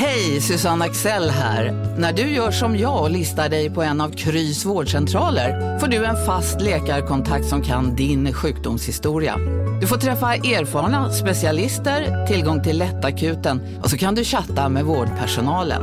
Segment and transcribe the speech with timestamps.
[0.00, 1.72] Hej, Susanne Axel här.
[1.98, 6.04] När du gör som jag och listar dig på en av Krys vårdcentraler får du
[6.04, 9.36] en fast läkarkontakt som kan din sjukdomshistoria.
[9.80, 15.82] Du får träffa erfarna specialister, tillgång till lättakuten och så kan du chatta med vårdpersonalen.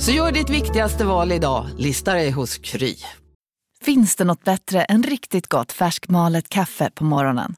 [0.00, 2.96] Så gör ditt viktigaste val idag, lista dig hos Kry.
[3.84, 7.54] Finns det något bättre än riktigt gott färskmalet kaffe på morgonen?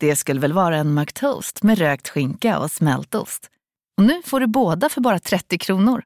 [0.00, 3.50] Det skulle väl vara en McToast med rökt skinka och smältost.
[3.96, 6.02] Och nu får du båda för bara 30 kronor.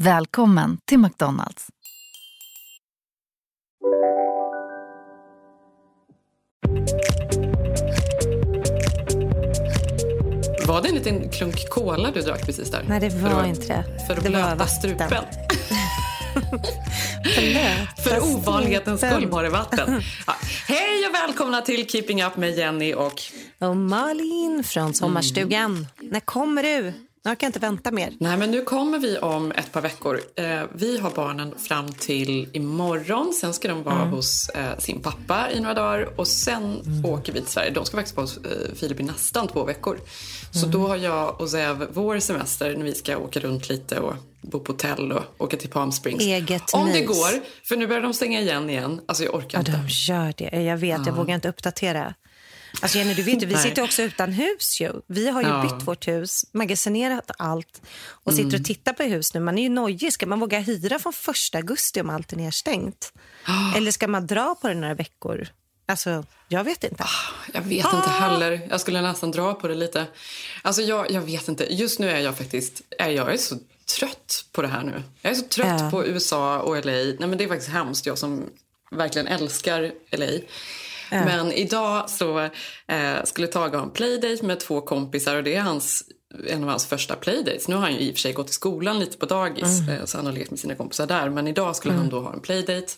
[0.00, 1.66] Välkommen till McDonalds.
[10.66, 12.84] Var det en liten klunk cola du drack precis där?
[12.88, 14.06] Nej, det var för inte det.
[14.06, 14.68] För att det var blöta vatten.
[14.68, 15.08] strupen.
[18.04, 20.02] För ovanlighetens skull var det vatten.
[20.26, 20.34] Ja.
[20.68, 23.22] Hej och välkomna till Keeping Up med Jenny och...
[23.58, 25.86] Och Malin från sommarstugan.
[26.00, 27.05] När kommer du?
[27.26, 28.12] Jag kan inte vänta mer.
[28.20, 30.20] Nej, men nu kommer vi om ett par veckor.
[30.36, 33.32] Eh, vi har barnen fram till imorgon.
[33.40, 36.08] Sen ska de vara hos eh, sin pappa i några dagar.
[36.20, 37.70] Och sen åker vi till Sverige.
[37.70, 39.98] De ska faktiskt vara hos eh, Filip i nästan två veckor.
[40.50, 44.14] Så då har jag och Zev vår semester när vi ska åka runt lite och
[44.40, 46.22] bo på hotell och åka till Palm Springs.
[46.22, 47.06] Eget Om det mys.
[47.08, 49.00] går, för nu börjar de stänga igen igen.
[49.08, 49.72] Alltså jag orkar Ja, inte.
[49.72, 50.62] de gör det.
[50.62, 52.14] Jag vet, jag vågar inte uppdatera.
[52.82, 54.92] Alltså Jenny, du vet ju, vi sitter också utan hus ju.
[55.06, 55.60] Vi har ju Ja.
[55.64, 55.78] Mm.
[55.78, 59.40] bytt vårt hus, magasinerat allt och sitter och tittar på hus nu.
[59.40, 60.12] Man är ju nojig.
[60.12, 63.12] Ska man våga hyra från första augusti om allt är nedstängt?
[63.76, 65.48] Eller ska man dra på det några veckor?
[65.88, 67.04] Alltså, jag vet inte.
[67.54, 68.66] Jag vet inte heller.
[68.70, 70.06] Jag skulle nästan dra på det lite.
[70.62, 71.74] Alltså jag, jag vet inte.
[71.74, 73.56] Just nu är jag faktiskt är jag är så
[73.98, 75.02] trött på det här nu.
[75.22, 75.90] Jag är så trött Ja.
[75.90, 76.92] på USA och LA.
[76.92, 78.06] Nej men det är faktiskt hemskt.
[78.06, 78.44] Jag som
[78.90, 80.26] verkligen älskar LA.
[81.10, 82.38] Men idag så
[82.86, 86.04] eh, skulle Tage ha en playdate med två kompisar och det är hans,
[86.48, 87.68] en av hans första playdates.
[87.68, 90.04] Nu har han ju i och för sig gått i skolan lite på dagis eh,
[90.04, 91.30] så han har lekt med sina kompisar där.
[91.30, 92.92] Men idag skulle han då ha en playdate.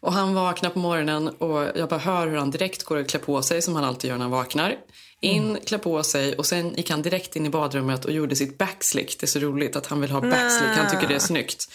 [0.00, 3.20] Och han vaknar på morgonen och jag bara hör hur han direkt går och klär
[3.20, 4.76] på sig som han alltid gör när han vaknar.
[5.20, 8.58] In, klär på sig och sen gick han direkt in i badrummet och gjorde sitt
[8.58, 9.16] backslick.
[9.20, 10.70] Det är så roligt att han vill ha backslick.
[10.70, 11.68] Han tycker det är snyggt.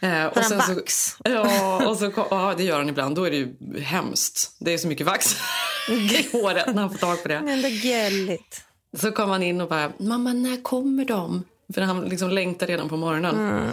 [0.00, 1.16] Eh, och han så, vax?
[1.24, 3.16] ja, och så, ja, det gör han ibland.
[3.16, 4.56] Då är det ju hemskt.
[4.58, 5.36] Det är så mycket vax
[5.88, 7.40] i håret när han får tag på det.
[7.40, 8.62] Men det är gulligt.
[8.96, 11.44] Så kom han in och bara, mamma när kommer de?
[11.74, 13.70] För han liksom längtar redan på morgonen.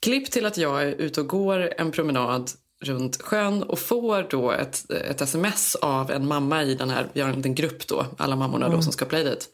[0.00, 4.52] Klipp till att jag är ute och går en promenad runt sjön och får då
[4.52, 8.06] ett, ett sms av en mamma i den här, vi har en liten grupp då,
[8.18, 9.46] alla mammorna då som ska playdate.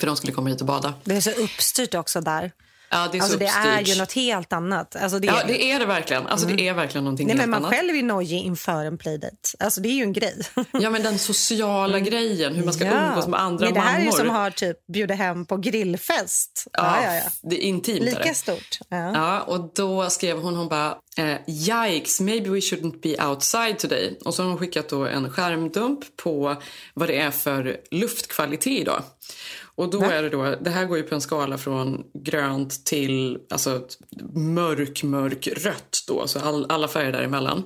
[0.00, 0.94] För de skulle komma hit och bada.
[1.04, 2.52] Det är så uppstyrt också där.
[2.90, 4.96] Ja, det är Alltså så det är ju något helt annat.
[4.96, 6.26] Alltså det Ja, är, det är det verkligen.
[6.26, 7.74] Alltså det är verkligen någonting Nej, men man annat.
[7.76, 9.36] själv är nojig inför en playdate.
[9.58, 10.40] Alltså det är ju en grej.
[10.72, 13.98] Ja, men den sociala grejen, hur man ska umgås med andra Men det här är
[13.98, 14.18] ju mammor.
[14.18, 16.64] som har typ bjuder hem på grillfest.
[16.72, 17.30] ja, Ja, ja, ja.
[17.42, 18.00] Det är intimt.
[18.00, 18.10] är det.
[18.18, 18.78] Lika stort.
[18.88, 19.12] Ja.
[19.14, 24.18] Ja, och då skrev hon, hon bara, eh, yikes, maybe we shouldn't be outside today.
[24.24, 26.56] Och så har hon skickat då en skärmdump på
[26.94, 29.02] vad det är för luftkvalitet idag.
[29.62, 33.38] Och då är det då, det här går ju på en skala från grönt till
[33.50, 33.80] alltså
[34.34, 37.64] mörk, mörk rött då, så all, alla färger däremellan.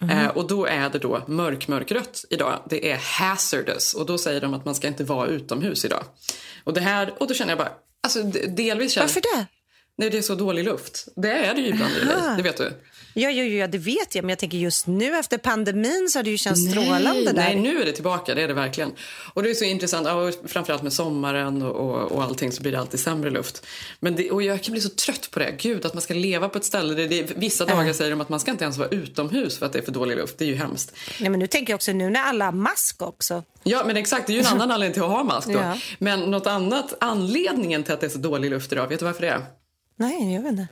[0.00, 2.62] Eh, och då är det då mörk, mörkrött idag.
[2.70, 6.04] Det är hazardous och då säger de att man ska inte vara utomhus idag.
[6.64, 7.72] Och det här, och då känner jag bara,
[8.02, 9.46] alltså delvis känner Varför det?
[9.98, 11.08] Nej, det är så dålig luft.
[11.16, 12.72] Det är det ju ibland i LA, det vet du.
[13.14, 14.22] Ja, ja, ja, det vet jag.
[14.22, 17.32] Men jag tänker just nu efter pandemin så har det ju känts strålande där.
[17.32, 18.34] nej, nu är det tillbaka.
[18.34, 18.92] Det är det verkligen.
[19.34, 20.06] Och det är så intressant.
[20.06, 23.66] Ja, framförallt med sommaren och, och, och allting så blir det alltid sämre luft.
[24.00, 25.54] Men det, och jag kan bli så trött på det.
[25.58, 26.94] Gud, att man ska leva på ett ställe.
[26.94, 29.72] Det, det, vissa dagar säger de att man ska inte ens vara utomhus för att
[29.72, 30.38] det är för dålig luft.
[30.38, 30.92] Det är ju hemskt.
[31.20, 33.42] Nej, men nu tänker jag också nu när alla har mask också.
[33.62, 34.26] Ja, men exakt.
[34.26, 35.58] Det är ju en annan anledning till att ha mask då.
[35.58, 35.78] Ja.
[35.98, 39.20] Men något annat, anledningen till att det är så dålig luft idag, vet du varför
[39.20, 39.57] det är?
[39.98, 40.68] Nej, jag vet inte.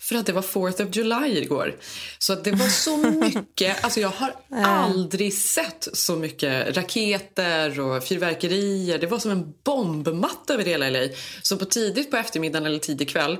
[0.00, 1.76] För att det var 4th of July igår.
[2.18, 2.96] Så det var så
[3.36, 3.84] mycket.
[3.84, 4.34] Alltså jag har
[4.64, 8.98] aldrig sett så mycket raketer och fyrverkerier.
[8.98, 11.08] Det var som en bombmatta över hela LA.
[11.42, 13.38] Så på tidigt på eftermiddagen eller tidig kväll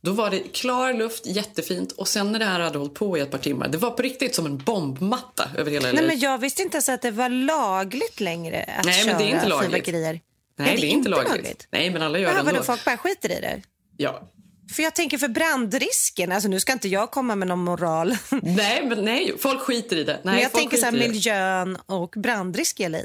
[0.00, 1.92] då var det klar luft, jättefint.
[1.92, 4.02] Och sen när det här hade hållit på i ett par timmar, det var på
[4.02, 5.94] riktigt som en bombmatta över hela LA.
[6.00, 9.22] Nej, men jag visste inte ens att det var lagligt längre att Nej, köra men
[9.22, 9.70] det är inte lagligt.
[9.70, 10.20] fyrverkerier.
[10.58, 11.68] Nej, det är inte lagligt.
[11.70, 12.52] Nej, men alla gör det Ja, ändå.
[12.52, 13.62] vadå, folk bara skiter i det?
[13.96, 14.32] Ja.
[14.74, 18.16] För jag tänker för brandrisken, alltså nu ska inte jag komma med någon moral.
[18.42, 20.20] Nej, men nej, folk skiter i det.
[20.22, 22.98] Nej, men jag tänker så här, i miljön och brandrisk i LA.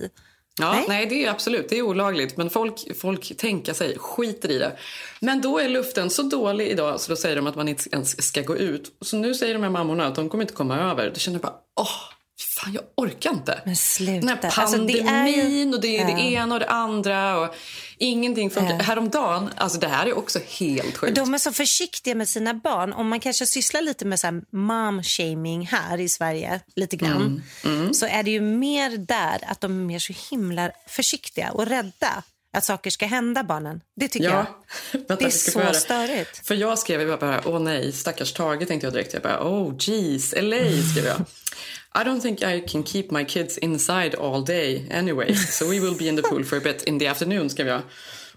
[0.59, 0.85] Ja, Nej.
[0.87, 1.05] nej.
[1.05, 2.37] det är absolut det är olagligt.
[2.37, 4.77] Men folk, folk tänker sig, skiter i det.
[5.19, 8.27] Men då är luften så dålig idag så då säger de att man inte ens
[8.27, 8.97] ska gå ut.
[9.01, 11.09] Så nu säger de här mammorna att de kommer inte komma över.
[11.09, 12.11] Då känner jag bara, åh,
[12.43, 13.61] fan jag orkar inte.
[13.65, 14.27] Men sluta.
[14.27, 17.55] Den här Alltså, det pandemin ju- och det är det ena och det andra och
[17.97, 18.79] ingenting funkar.
[18.79, 21.15] Häromdagen, alltså det här är också helt sjukt.
[21.15, 22.93] De är så försiktiga med sina barn.
[22.93, 27.93] Om man kanske sysslar lite med så här mom-shaming här i Sverige, lite grann, Mm,
[27.93, 32.23] så är det ju mer där att de är mer så himla försiktiga och rädda
[32.57, 33.81] att saker ska hända barnen.
[33.95, 34.33] Det tycker jag.
[34.35, 34.45] Ja,
[34.91, 35.73] vänta, Det är så höra.
[35.73, 36.47] störigt.
[36.47, 39.13] För jag skrev jag bara, åh nej, stackars Tage tänkte jag direkt.
[39.13, 40.57] Jag bara, oh jeez, LA
[40.91, 41.25] skrev jag.
[41.93, 45.95] I don't think I can keep my kids inside all day anyway, so we will
[45.97, 47.81] be in the pool for a bit in the afternoon, skrev jag.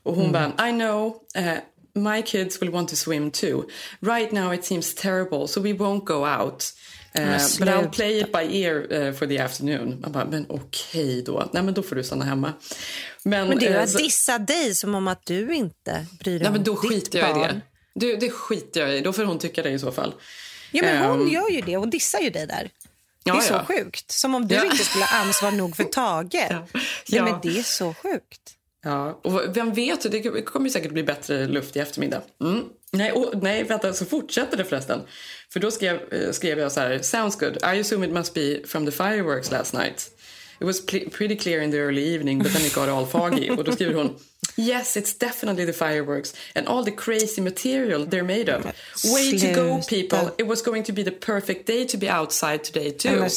[0.02, 1.58] Och hon bara, I know, uh,
[1.94, 3.64] my kids will want to swim too.
[4.00, 6.72] Right now it seems terrible, so we won't go out.
[7.18, 7.68] Uh, but.
[7.68, 10.00] I'll play it by ear uh, for the afternoon.
[10.00, 11.48] Man bara, men okej då.
[11.52, 12.52] Nej, men då får du stanna hemma.
[13.22, 16.32] Men, Men det är ju att så- dissa dig som om att du inte bryr
[16.38, 17.60] dig Nej, men om då ditt skiter jag i det.
[17.94, 18.16] det.
[18.16, 19.00] Det skiter jag i.
[19.00, 20.14] Då får hon tycka det i så fall.
[20.72, 21.28] Ja, men hon Ehm.
[21.28, 21.76] gör ju det.
[21.76, 22.70] Hon dissar ju dig där.
[23.24, 23.64] Det Ja, är så ja.
[23.64, 24.10] sjukt.
[24.10, 24.64] Som om du Ja.
[24.64, 26.34] inte skulle ha ansvar nog för Tage.
[26.50, 26.66] Ja.
[26.72, 27.24] Nej, Ja.
[27.24, 28.40] men det är så sjukt.
[28.84, 32.22] Ja, och vem vet, det kommer säkert bli bättre luft i eftermiddag.
[32.40, 32.64] Mm.
[32.92, 35.00] Nej, och, nej, vänta, så fortsätter det förresten.
[35.52, 37.56] För då skrev, eh, skrev jag så här, sounds good.
[37.56, 40.10] I assume it must be from the fireworks last night.
[40.60, 43.50] It was pretty clear in the early evening, but then it got all foggy.
[43.50, 44.16] och då skriver hon,
[44.56, 48.64] yes, it's definitely the fireworks and all the crazy material they're made of.
[49.14, 50.30] Way to go, people.
[50.38, 53.28] It was going to be the perfect day to be outside today too.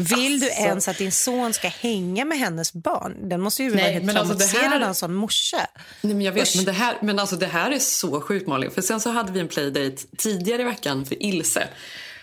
[0.00, 0.62] Vill du Alltså.
[0.62, 3.28] ens att din son ska hänga med hennes barn?
[3.28, 5.66] Den måste ju vara helt alltså här- traumatiserad av en sån morsa.
[6.00, 6.56] Nej, men jag vet, Usch.
[6.56, 8.70] men det, här, men alltså det här är så sjukt Malin.
[8.70, 11.68] För sen så hade vi en playdate tidigare i veckan för Ilse.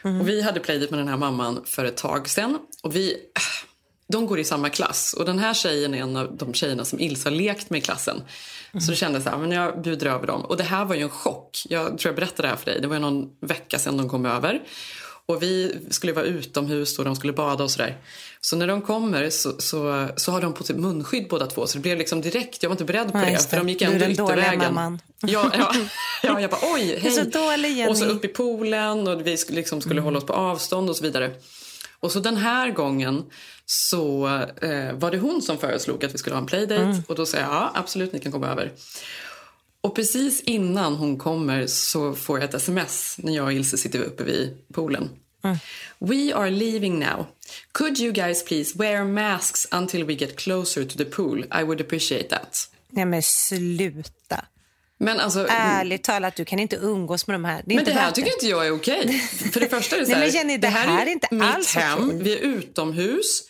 [0.05, 2.59] Och vi hade playdate med den här mamman för ett tag sen.
[2.83, 3.17] Och vi,
[4.07, 5.13] de går i samma klass.
[5.13, 7.81] Och den här tjejen är en av de tjejerna som Ilse har lekt med i
[7.81, 8.21] klassen.
[8.79, 10.45] Så det kändes så här, men jag bjuder över dem.
[10.45, 11.57] Och det här var ju en chock.
[11.69, 12.81] Jag tror jag berättade det här för dig.
[12.81, 14.61] Det var ju någon vecka sedan de kom över.
[15.25, 17.97] Och vi skulle vara utomhus och de skulle bada och sådär.
[18.45, 21.67] Så när de kommer så, så, så har de på sig munskydd båda två.
[21.67, 23.31] Så det blev liksom direkt, jag var inte beredd på Ja, det.
[23.31, 23.63] just För det.
[23.63, 24.99] de gick Du är ändå dåliga yttervägen.
[25.21, 25.73] Ja, ja,
[26.23, 27.11] ja, jag bara oj, hej.
[27.11, 30.33] så dålig, och så upp i poolen och vi skulle, liksom, skulle hålla oss på
[30.33, 31.31] avstånd och så vidare.
[31.99, 33.23] Och så den här gången
[33.65, 34.27] så
[34.61, 37.03] eh, var det hon som föreslog att vi skulle ha en playdate.
[37.07, 38.71] Och då sa jag ja, absolut, ni kan komma över.
[39.81, 43.99] Och precis innan hon kommer så får jag ett sms när jag och Ilse sitter
[43.99, 45.09] uppe vid poolen.
[45.99, 47.25] We are leaving now.
[47.71, 51.39] Could you guys please wear masks until we get closer to the pool?
[51.39, 52.69] I would appreciate that.
[52.89, 54.45] Nej, men sluta.
[54.97, 57.63] Men alltså, Ärligt talat, du kan inte umgås med de här.
[57.65, 59.19] Det Men det här tycker inte jag är okej.
[59.53, 61.43] För det första är det så Nej, här, men Jenny, det här är inte mitt
[61.43, 62.19] alls hem, okej.
[62.23, 63.43] vi är utomhus.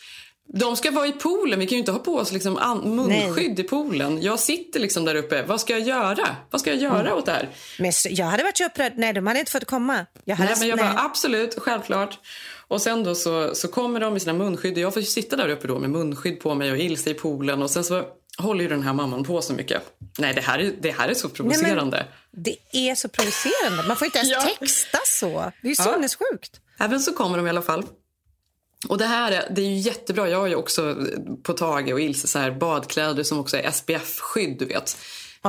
[0.54, 3.64] De ska vara i poolen, vi kan ju inte ha på oss liksom munskydd i
[3.64, 4.22] poolen.
[4.22, 6.36] Jag sitter liksom där uppe, vad ska jag göra?
[6.52, 7.14] Vad ska jag göra Mm.
[7.14, 7.50] åt det här?
[7.80, 8.94] Men jag hade varit så upprörd.
[8.96, 10.06] Nej, de hade inte fått komma.
[10.26, 10.86] Jag hade, Nej, men jag nej.
[10.94, 12.20] bara, absolut, självklart.
[12.68, 15.68] Och sen då så, så kommer de med sina munskydd jag får sitta där uppe
[15.68, 18.04] då med munskydd på mig och Ilse i poolen och sen så
[18.38, 19.82] håller ju den här mamman på så mycket.
[20.18, 22.06] Nej, det här är, det här är så provocerande.
[22.32, 23.84] Det är så provocerande.
[23.88, 24.42] Man får inte ens Ja.
[24.60, 25.28] texta så.
[25.62, 25.94] Det är ju Ja.
[25.94, 26.60] sinnessjukt.
[26.80, 27.86] Även så kommer de i alla fall.
[28.90, 30.30] Och det här är, det är ju jättebra.
[30.30, 30.96] Jag har ju också
[31.44, 34.98] på Tage och Ilse så här badkläder som också är SPF-skydd, du vet.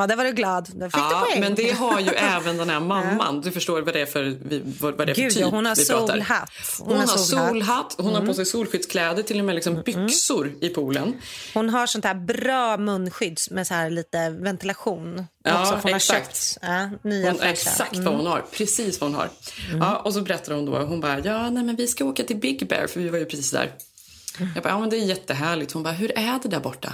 [0.00, 0.68] Ja, där var du glad.
[0.74, 1.40] Där fick Ja, du poäng.
[1.40, 3.40] men det har ju även den här mamman.
[3.40, 4.36] Du förstår vad det är för,
[4.80, 6.06] vad det är för Gud, typ hon har vi pratar.
[6.14, 6.50] solhatt.
[6.80, 11.14] Hon, har solhatt, hon har på sig solskyddskläder, till och med liksom byxor i poolen.
[11.54, 15.26] Hon har sånt här bra munskydd med så här lite ventilation.
[15.44, 16.58] Ja, hon exakt.
[16.62, 18.44] ja, nya Hon, exakt vad hon har.
[18.52, 19.28] Precis vad hon har.
[19.80, 22.36] Ja, och så berättar hon då, hon bara, ja nej men vi ska åka till
[22.36, 23.72] Big Bear för vi var ju precis där.
[24.54, 25.72] Jag bara, ja men det är jättehärligt.
[25.72, 26.92] Hon bara, hur är det där borta?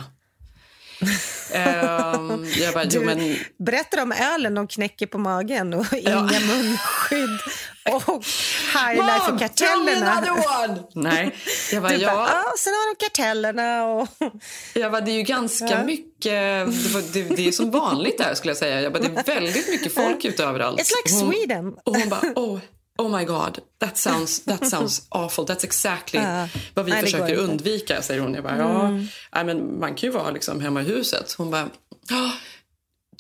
[1.53, 6.23] Ehm, jag bara, jo Du men berättar om ölen de knäcker på magen och inga
[6.23, 7.39] munskydd
[7.91, 8.25] och
[8.75, 10.21] highlight för kartellerna.
[10.95, 11.37] Nej,
[11.73, 12.29] jag bara, Du bara, ja.
[12.29, 14.09] ah, sen har de kartellerna och...
[14.75, 16.33] Jag bara, det är ju ganska mycket,
[17.13, 18.81] det, det, är som vanligt där skulle jag säga.
[18.81, 20.81] Jag bara, det är väldigt mycket folk ute överallt.
[20.81, 21.75] It's like hon, Sweden.
[21.85, 22.59] Och hon bara, oh,
[22.99, 25.45] oh my god, that sounds, that sounds awful.
[25.47, 26.49] That's exactly Ja.
[26.75, 27.35] vad vi Nej, försöker.
[27.35, 27.51] Mm.
[27.51, 28.35] undvika, säger hon.
[28.35, 31.33] Jag bara, ja, nej, men man kan ju vara liksom hemma i huset.
[31.39, 31.69] Hon bara,
[32.09, 32.33] "Ja,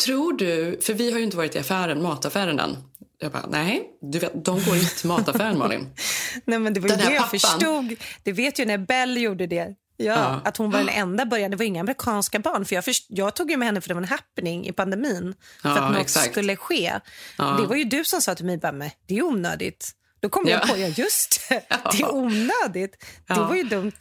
[0.04, 2.76] tror du, för vi har ju inte varit i affären, mataffären än.
[3.18, 5.86] Jag bara, nej, du vet, de går inte till mataffären Malin.
[6.44, 7.30] Nej, men det var ju det jag pappan.
[7.40, 7.94] förstod.
[8.22, 9.74] Det vet ju när Belle gjorde det.
[9.96, 10.40] Ja, Ja.
[10.44, 11.50] Att hon var den enda början.
[11.50, 12.64] Det var inga amerikanska barn.
[12.64, 15.34] För Jag, först, jag tog ju med henne för det var en happening i pandemin.
[15.62, 16.30] För Ja, att något exakt.
[16.32, 16.92] skulle ske.
[17.38, 17.44] Ja.
[17.60, 18.72] Det var ju du som sa till mig bara,
[19.06, 19.90] det är onödigt.
[20.20, 20.66] Då kom jag Ja.
[20.72, 23.04] på, ja just det, det är onödigt.
[23.28, 23.92] Det var ju dumt.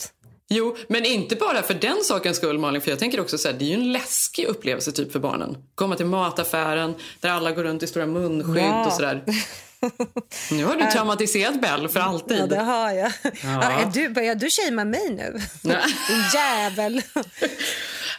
[0.54, 3.56] Jo, men inte bara för den sakens skull Malin, för jag tänker också så här,
[3.60, 5.58] det är ju en läskig upplevelse typ för barnen.
[5.76, 9.24] Komma till mataffären där alla går runt i stora munskydd och sådär.
[10.52, 12.40] Nu har du traumatiserat Bell för alltid.
[12.40, 13.12] Ja, det har jag.
[13.24, 13.32] Ja.
[13.44, 13.92] Ja.
[13.94, 15.42] du, börjar du shamea mig nu?
[16.08, 17.02] Din jävel.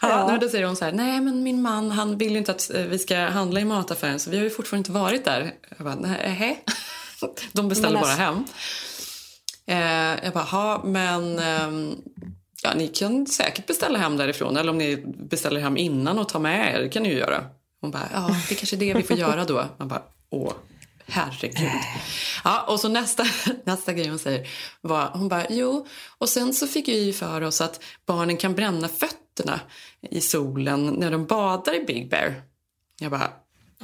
[0.00, 2.50] Ja, men Då säger hon så här, nej men min man han vill ju inte
[2.50, 5.54] att eh, vi ska handla i mataffären så vi har ju fortfarande inte varit där.
[5.76, 6.64] Jag bara, nej,
[7.52, 8.45] De beställer bara alltså- hem.
[9.66, 11.97] Eh, jag bara, ha men ehm,
[12.62, 16.40] ja, ni kan säkert beställa hem därifrån eller om ni beställer hem innan och tar
[16.40, 17.45] med er, det kan ni ju göra.
[17.81, 19.64] Hon bara, ja det är kanske är det vi får göra då.
[19.76, 20.52] Man bara, åh.
[21.12, 21.71] Herregud.
[22.45, 23.25] Ja, och så nästa,
[23.64, 24.49] nästa grej hon säger
[24.81, 25.87] var, hon bara, jo,
[26.19, 29.61] och sen så fick vi för oss att barnen kan bränna fötterna
[30.11, 32.42] i solen när de badar i Big Bear.
[33.00, 33.31] Jag bara,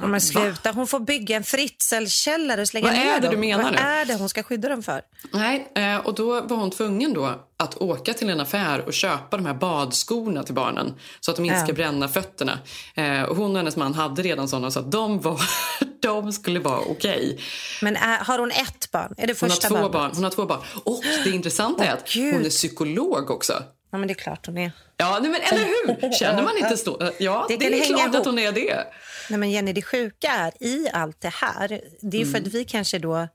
[0.00, 3.30] Ja, men sluta, hon får bygga en fritzelkällare och slänga Vad är ner det dem.
[3.30, 3.78] du menar Vad nu?
[3.78, 5.02] är det hon ska skydda dem för?
[5.32, 9.36] Nej, eh, och då var hon tvungen då att åka till en affär och köpa
[9.36, 12.58] de här badskorna till barnen så att de inte ska bränna fötterna.
[12.94, 15.40] Eh, och hon och hennes man hade redan såna så att de, var,
[16.02, 17.40] de skulle vara okej.
[17.82, 19.14] Men är, har hon ett barn?
[19.16, 19.92] Är det Hon har första två barnet?
[19.92, 20.10] barn.
[20.14, 20.60] Hon har två barn.
[20.84, 22.34] Och det intressanta är att Gud.
[22.34, 23.62] hon är psykolog också.
[23.90, 24.70] Ja, men det är klart hon är.
[24.96, 26.12] Ja, nej, men eller hur?
[26.18, 27.12] Känner man inte så?
[27.18, 28.26] Ja, Det det, är klart att ihop.
[28.26, 28.86] hon är det.
[29.30, 32.46] Nej, men Jenny, det sjuka är i allt det här, det är ju för att
[32.46, 33.28] vi kanske då,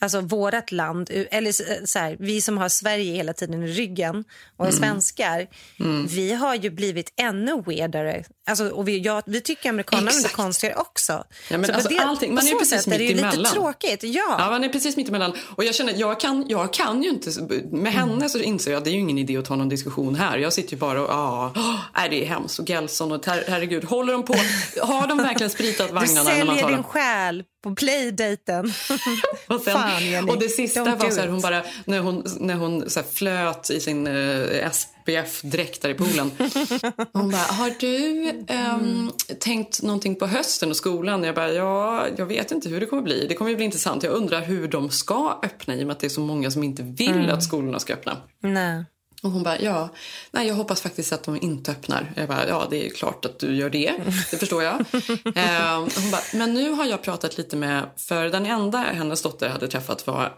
[0.00, 4.24] alltså vårat land, eller så- så här, vi som har Sverige hela tiden i ryggen
[4.56, 5.46] och är svenskar,
[6.08, 8.24] vi har ju blivit ännu weirdare.
[8.48, 11.12] Alltså, och vi, ja, vi tycker amerikanerna är konstigare också.
[11.50, 13.52] Ja, men alltså, allting- man är ju precis sätt är det ju mitt lite emellan.
[13.52, 14.02] tråkigt.
[14.02, 14.36] Ja.
[14.38, 15.32] Ja, man är precis mittemellan.
[15.56, 17.30] Och jag känner, jag kan, jag kan ju inte,
[17.72, 20.14] med henne så inser jag att det är ju ingen idé att ta någon diskussion
[20.14, 20.38] här.
[20.38, 22.58] Jag sitter ju bara och, ja, åh, nej det är hemskt.
[22.58, 24.34] Och Gelson och her, herregud, håller de på,
[24.82, 26.84] har de verkligen spritat Du vagnarna när man säljer tar din dem?
[26.84, 28.64] själ på playdejten.
[29.48, 30.30] Och, sen, Fan, Jenny.
[30.30, 33.06] och det sista Don't var så här, hon bara, när hon, när hon så här,
[33.12, 36.30] flöt i sin eh, SPF-dräkt där i poolen.
[37.12, 41.24] Hon bara, har du ehm, tänkt någonting på hösten och skolan?
[41.24, 43.26] Jag bara, ja, jag vet inte hur det kommer bli.
[43.28, 44.02] Det kommer ju bli intressant.
[44.02, 46.62] Jag undrar hur de ska öppna i och med att det är så många som
[46.62, 47.30] inte vill Mm.
[47.30, 48.16] att skolorna ska öppna.
[48.40, 48.84] Nej.
[49.26, 49.88] Och hon bara, ja,
[50.30, 52.12] nej jag hoppas faktiskt att de inte öppnar.
[52.16, 53.94] Jag bara, ja det är klart att du gör det,
[54.30, 54.80] det förstår jag.
[55.34, 59.48] eh, hon bara, men nu har jag pratat lite med, för den enda hennes dotter
[59.48, 60.32] hade träffat var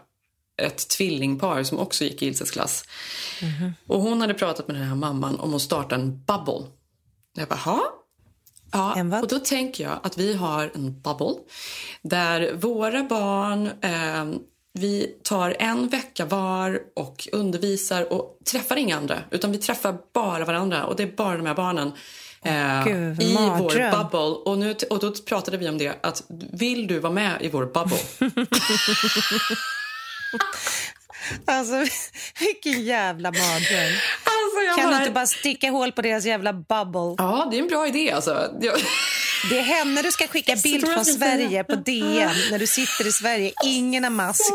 [0.61, 2.83] ett tvillingpar som också gick i Ilses klass.
[3.87, 6.65] Och hon hade pratat med den här mamman om att starta en bubble.
[7.37, 7.81] Jag bara, "Ha?"
[8.71, 11.35] Ja, och då tänker jag att vi har en bubble
[12.01, 14.39] där våra barn, eh,
[14.73, 20.45] vi tar en vecka var och undervisar och träffar inga andra utan vi träffar bara
[20.45, 21.91] varandra och det är bara de här barnen.
[22.43, 24.51] Eh, Gud, I vår bubble.
[24.51, 27.65] Och, nu, och då pratade vi om det att vill du vara med i vår
[27.65, 27.97] bubble?
[31.45, 31.85] Alltså,
[32.39, 33.93] vilken jävla mardröm.
[34.23, 37.15] alltså Kan du inte bara sticka hål på deras jävla bubble?
[37.17, 38.49] Ja, det är en bra idé alltså.
[39.49, 41.05] Det är henne du ska skicka bild från.
[41.05, 43.51] Sverige på DN när du sitter i Sverige.
[43.65, 44.53] Ingen har mask.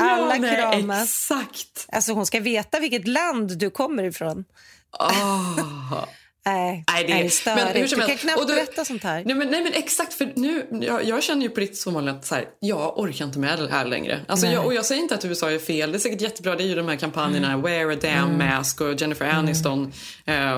[0.00, 1.02] Alla ja, nej, kramas.
[1.02, 1.86] Exakt.
[1.92, 4.44] Alltså hon ska veta vilket land du kommer ifrån.
[4.90, 6.06] Ah.
[6.52, 7.76] Nej, Nej, det är är, störigt.
[7.76, 9.22] hur som du kan knappt Och då- berätta sånt här.
[9.24, 12.14] Nej men, nej, men exakt, för nu, jag, jag känner ju på riktigt som vanligt
[12.14, 14.20] att så här, jag orkar inte med det här längre.
[14.28, 16.56] Alltså jag, och jag säger inte att USA är fel, det är säkert jättebra.
[16.56, 17.62] Det är ju de här kampanjerna, Mm.
[17.62, 19.92] Wear a damn mask och Jennifer Aniston
[20.24, 20.52] eh,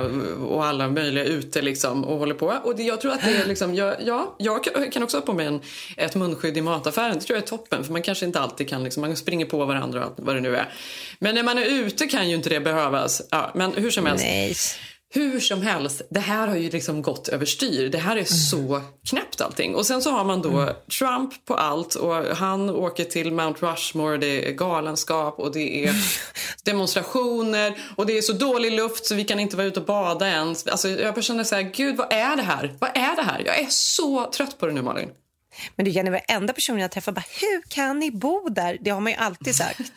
[0.44, 2.46] och alla möjliga ute liksom och håller på.
[2.64, 5.32] Och det, jag tror att det är liksom, jag, ja, jag kan- också ha på
[5.32, 5.60] mig en,
[5.96, 7.14] ett munskydd i mataffären.
[7.18, 9.64] Det tror jag är toppen för man kanske inte alltid kan, liksom, man springer på
[9.64, 10.68] varandra och vad det nu är.
[11.18, 13.22] Men när man är ute kan ju inte det behövas.
[13.30, 14.24] Ja, men hur som helst.
[14.24, 14.54] Nej.
[15.12, 17.88] Hur som helst, det här har ju liksom gått överstyr.
[17.88, 19.74] Det här är så knäppt allting.
[19.74, 24.16] Och sen så har man då Trump på allt och han åker till Mount Rushmore,
[24.16, 25.94] det är galenskap och det är
[26.64, 30.28] demonstrationer och det är så dålig luft så vi kan inte vara ute och bada
[30.28, 30.66] ens.
[30.66, 32.76] Alltså jag bara känner så här, gud vad är det här?
[32.78, 33.42] Vad är det här?
[33.46, 35.08] Jag är så trött på det nu Malin.
[35.76, 38.78] Men du Jenny, varenda person jag träffar bara, hur kan ni bo där?
[38.80, 39.92] Det har man ju alltid sagt.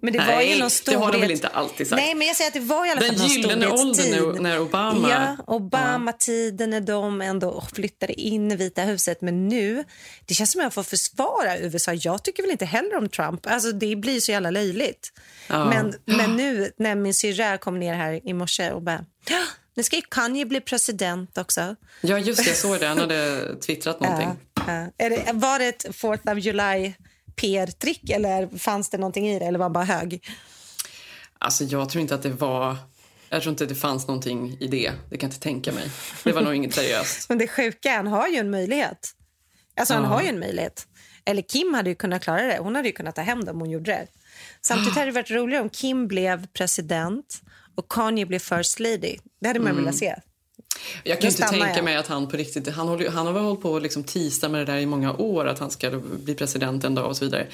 [0.00, 1.00] Men det var Nej, ju någon det storhet.
[1.00, 2.02] har de väl inte alltid sagt.
[2.02, 4.60] Nej, men jag säger att det var i alla Den fall någon gyllene åldern när,
[4.60, 5.10] Obama...
[5.10, 9.20] Ja, Obama-tiden när de ändå flyttade in i Vita huset.
[9.20, 9.84] Men nu,
[10.26, 11.92] det känns som att jag får försvara USA.
[11.94, 13.46] Jag tycker väl inte heller om Trump.
[13.46, 15.12] Alltså det blir så jävla löjligt.
[15.48, 15.64] Ja.
[15.64, 19.42] Men, men nu när min syrra kom ner här i morse och bara, "Ja,
[19.74, 21.76] nu ska ju Kanye bli president också.
[22.00, 22.86] Ja just det, jag såg det.
[22.86, 24.28] Han hade twittrat någonting.
[24.66, 25.08] Ja, ja.
[25.08, 26.92] Det, var det ett 4th of July
[27.36, 30.26] PR-trick eller fanns det någonting i det eller var han bara hög?
[31.38, 32.76] Alltså jag tror inte att det var...
[33.28, 34.92] Jag tror inte att det fanns någonting i det.
[35.10, 35.90] Det kan jag inte tänka mig.
[36.24, 37.26] Det var nog inget seriöst.
[37.28, 39.10] Men det sjuka han har ju en möjlighet.
[39.76, 40.08] Alltså han Ja.
[40.08, 40.86] har ju en möjlighet.
[41.24, 42.58] Eller Kim hade ju kunnat klara det.
[42.58, 44.06] Hon hade ju kunnat ta hem det om hon gjorde det.
[44.62, 47.42] Samtidigt hade det varit roligare om Kim blev president
[47.80, 49.16] och Kanye blev first lady.
[49.40, 49.84] Det hade man Mm.
[49.84, 50.14] velat se.
[51.04, 51.84] Jag kan inte tänka jag.
[51.84, 52.68] mig att han på riktigt...
[52.68, 55.12] Han, håller, han har väl hållit på att liksom tisa med det där i många
[55.12, 55.90] år, att han ska
[56.24, 57.46] bli president en dag och så vidare.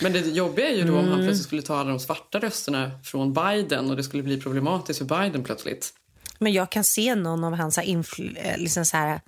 [0.00, 0.98] Men det jobbiga är ju då mm.
[0.98, 1.26] om han mm.
[1.26, 5.04] plötsligt skulle ta alla de svarta rösterna från Biden och det skulle bli problematiskt för
[5.04, 5.92] Biden plötsligt.
[6.38, 9.20] Men jag kan se någon av hans infl- eh, liksom så här,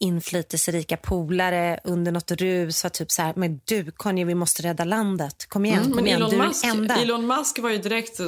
[0.00, 4.84] inflytelserika polare under något rus var typ så här, men du Kanye, vi måste rädda
[4.84, 5.46] landet.
[5.48, 6.16] Kom igen, mm, kom igen.
[6.16, 6.96] Elon du Musk, enda.
[6.96, 8.26] Elon Musk var ju direkt och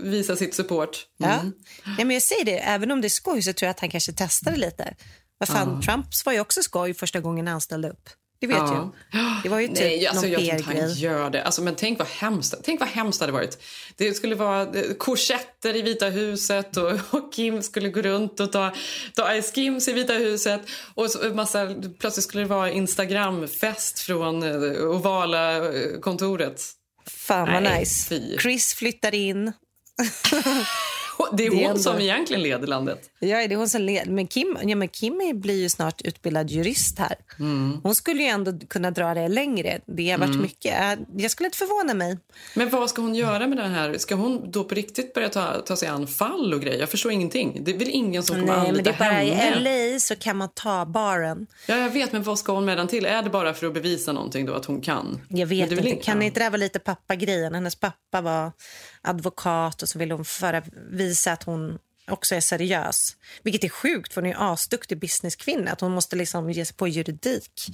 [0.00, 1.06] visa sitt support.
[1.22, 1.52] Mm.
[1.84, 1.92] Ja.
[1.98, 3.90] ja, men jag säger det, även om det är skoj så tror jag att han
[3.90, 4.94] kanske testade lite.
[5.38, 5.92] Vad fan, ja.
[5.92, 8.08] Trumps var ju också skoj första gången han ställde upp.
[8.40, 8.92] Det vet ja.
[9.12, 9.18] ju.
[9.42, 11.42] Det var ju typ Nej, alltså, någon jag tror inte han gör det.
[11.42, 13.62] Alltså, men tänk vad hemskt, tänk vad hemskt det hade varit.
[13.96, 18.52] Det skulle vara eh, korsetter i Vita huset och, och Kim skulle gå runt och
[18.52, 18.72] ta,
[19.14, 20.60] ta Ice Kims i Vita huset.
[20.94, 25.60] Och så, massa, plötsligt skulle det vara Instagramfest från uh, ovala
[26.00, 26.62] kontoret.
[27.06, 28.08] Fan vad Nej, nice.
[28.08, 28.38] Fy.
[28.38, 29.52] Chris flyttar in.
[31.32, 31.78] det är hon ändå...
[31.78, 33.10] som egentligen leder landet.
[33.18, 34.10] Ja, det är hon som leder.
[34.10, 37.14] Men Kim, ja, men Kim blir ju snart utbildad jurist här.
[37.38, 37.80] Mm.
[37.82, 39.80] Hon skulle ju ändå kunna dra det längre.
[39.86, 40.42] Det har varit mm.
[40.42, 40.98] mycket.
[41.16, 42.18] Jag skulle inte förvåna mig.
[42.54, 43.98] Men vad ska hon göra med den här?
[43.98, 46.80] Ska hon då på riktigt börja ta, ta sig an fall och grejer?
[46.80, 47.64] Jag förstår ingenting.
[47.64, 49.88] Det är väl ingen som kommer Nej, men det är bara henne?
[49.88, 51.46] I LA så kan man ta baren.
[51.66, 53.06] Ja, jag vet, men vad ska hon med den till?
[53.06, 55.20] Är det bara för att bevisa någonting då att hon kan?
[55.28, 55.96] Jag vet inte.
[55.96, 57.54] Kan inte det vara lite pappa-grejen?
[57.54, 58.52] Hennes pappa var
[59.02, 61.78] advokat och så vill hon föra, visa att hon
[62.08, 63.16] också är seriös.
[63.42, 65.70] Vilket är sjukt, för hon är en asduktig businesskvinna.
[65.70, 67.66] Att hon måste liksom ge sig på juridik.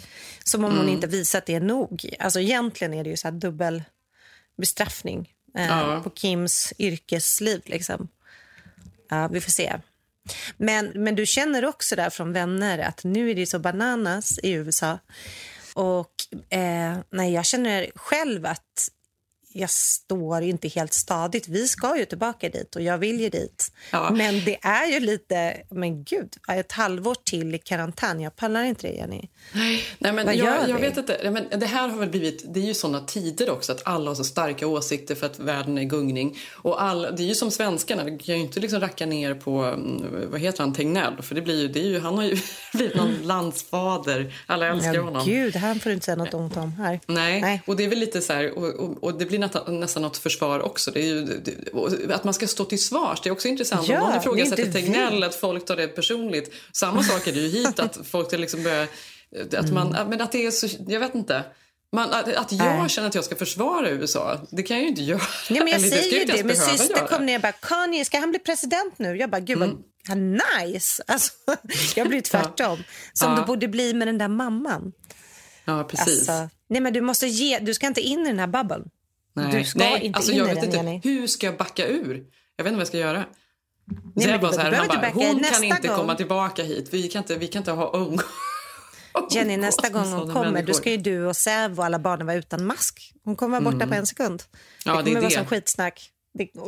[0.44, 0.84] Som om mm.
[0.84, 2.14] hon inte visat det nog.
[2.18, 3.82] Alltså egentligen är det ju så dubbel
[4.56, 6.00] bestraffning eh, ja.
[6.04, 7.62] på Kims yrkesliv.
[7.64, 8.08] Liksom.
[9.08, 9.76] Ja, vi får se.
[10.56, 14.50] Men, men du känner också där från vänner att nu är det så bananas i
[14.50, 14.98] USA.
[15.74, 16.12] Och
[16.50, 18.88] eh, nej, jag känner själv att
[19.56, 21.48] jag står inte helt stadigt.
[21.48, 23.72] Vi ska ju tillbaka dit och jag vill ju dit.
[23.90, 24.10] Ja.
[24.10, 28.20] Men det är ju lite, men gud, ett halvår till i karantän.
[28.20, 29.28] Jag pallar inte det, Jenny.
[29.52, 31.30] Nej, men Vad jag, jag vet inte.
[31.30, 34.14] Men det här har väl blivit, det är ju såna tider också att alla har
[34.14, 36.38] så starka åsikter för att världen är gungning.
[36.52, 39.62] Och all, det är ju som svenskarna, vi kan ju inte liksom racka ner på,
[39.62, 41.22] mm, vad heter han, Tegnell.
[41.22, 42.36] För det blir ju, det är ju, han har ju
[42.72, 44.34] blivit någon landsfader.
[44.46, 45.22] Alla älskar ja, honom.
[45.26, 47.00] Gud, han får du inte säga något ont om här.
[47.06, 47.62] Nej, Nej.
[47.66, 50.60] och det är väl lite så här, och, och, och det blir nästan något försvar
[50.60, 50.90] också.
[50.90, 53.88] Det ju, det, att man ska stå till svars, det är också intressant.
[53.88, 56.52] Ja, Om någon ifrågasätter Tegnell, att folk tar det personligt.
[56.72, 58.88] Samma sak är det ju hit, att folk liksom börjar...
[59.56, 60.08] Att man, mm.
[60.08, 61.44] men att det är så, jag vet inte.
[61.94, 62.86] Man, att, att jag äh.
[62.86, 65.20] känner att jag ska försvara USA, det kan jag ju inte göra.
[65.50, 66.44] Nej, men jag Eller, säger det.
[66.44, 67.06] Min syster göra.
[67.06, 69.16] kom ner och bara, Kanye, ska han bli president nu?
[69.16, 69.68] Jag bara, gud vad
[70.08, 70.40] mm.
[70.60, 71.02] nice!
[71.08, 71.32] Alltså,
[71.96, 72.78] jag blir tvärtom.
[73.12, 73.38] Som ja.
[73.38, 74.92] du borde bli med den där mamman.
[75.64, 76.28] Ja, precis.
[76.28, 78.82] Alltså, nej, men du måste ge, du ska inte in i den här bubblen.
[79.36, 80.76] Nej, du ska Nej inte alltså in jag vet den, inte.
[80.76, 81.00] Jenny.
[81.04, 82.24] Hur ska jag backa ur?
[82.56, 83.24] Jag vet inte vad jag ska göra.
[84.14, 85.96] Nej, jag bara så här, han bara, hon kan inte gång.
[85.96, 86.88] komma tillbaka hit.
[86.90, 88.18] Vi kan inte, vi kan inte ha ung.
[89.30, 90.66] Jenny, nästa gång hon kommer människor.
[90.66, 93.12] då ska ju du och Säv och alla barnen vara utan mask.
[93.24, 93.88] Hon kommer vara borta mm.
[93.88, 94.42] på en sekund.
[94.84, 95.34] Ja, det kommer det vara det.
[95.34, 96.10] som skitsnack.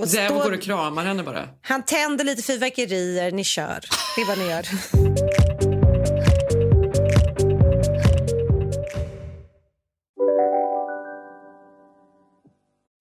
[0.07, 1.48] Säv går och kramar henne bara.
[1.62, 3.81] Han tänder lite fyrverkerier, ni kör.
[4.16, 4.66] Det är vad ni gör.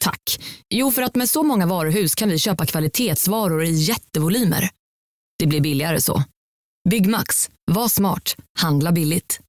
[0.00, 0.40] Tack.
[0.70, 4.70] Jo, för att med så många varuhus kan vi köpa kvalitetsvaror i jättevolymer.
[5.38, 6.22] Det blir billigare så.
[6.88, 7.50] Byggmax.
[7.64, 8.36] Var smart.
[8.58, 9.40] Handla billigt.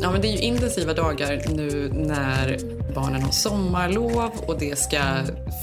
[0.00, 2.58] Ja, men det är ju intensiva dagar nu när
[2.94, 5.00] barnen har sommarlov och det ska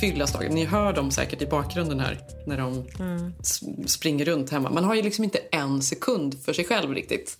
[0.01, 0.49] fyllas dagar.
[0.49, 3.34] Ni hör dem säkert i bakgrunden här när de mm.
[3.88, 4.69] springer runt hemma.
[4.69, 7.38] Man har ju liksom inte en sekund för sig själv riktigt.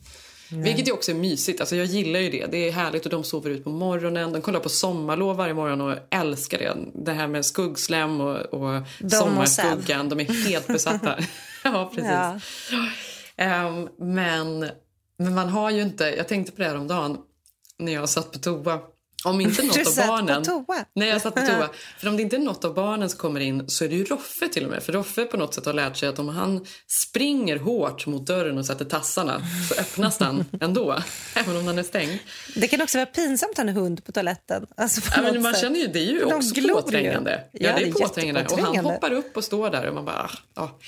[0.50, 1.60] Vilket ju också är mysigt.
[1.60, 2.46] Alltså jag gillar ju det.
[2.52, 4.32] Det är härligt och de sover ut på morgonen.
[4.32, 6.78] De kollar på sommarlov varje morgon och älskar det.
[6.94, 10.10] Det här med skuggslem och, och sommarskuggan.
[10.10, 11.16] De är helt besatta.
[11.64, 12.72] ja, precis.
[13.36, 13.68] Ja.
[13.68, 14.60] Um, men,
[15.18, 16.04] men man har ju inte...
[16.04, 17.18] Jag tänkte på det här om dagen
[17.78, 18.80] när jag satt på toa.
[19.24, 20.44] Om inte något av barnen...
[20.44, 20.86] På toa.
[20.94, 21.70] Nej, jag satt på toa.
[22.00, 24.04] För om det inte är något av barnen som kommer in så är det ju
[24.04, 24.84] Roffe till och med.
[24.84, 26.66] För Roffe på något sätt har lärt sig att om han
[27.08, 31.00] springer hårt mot dörren och sätter tassarna så öppnas den ändå.
[31.36, 32.20] även om den är stängd.
[32.56, 34.66] Det kan också vara pinsamt att ha en hund på toaletten.
[34.78, 37.44] Alltså på ja, men man känner ju, det är ju De också påträngande.
[37.52, 38.46] Ja, ja, det är, påträngande.
[38.52, 40.30] Och han hoppar upp och står där och man bara...
[40.56, 40.80] Ja.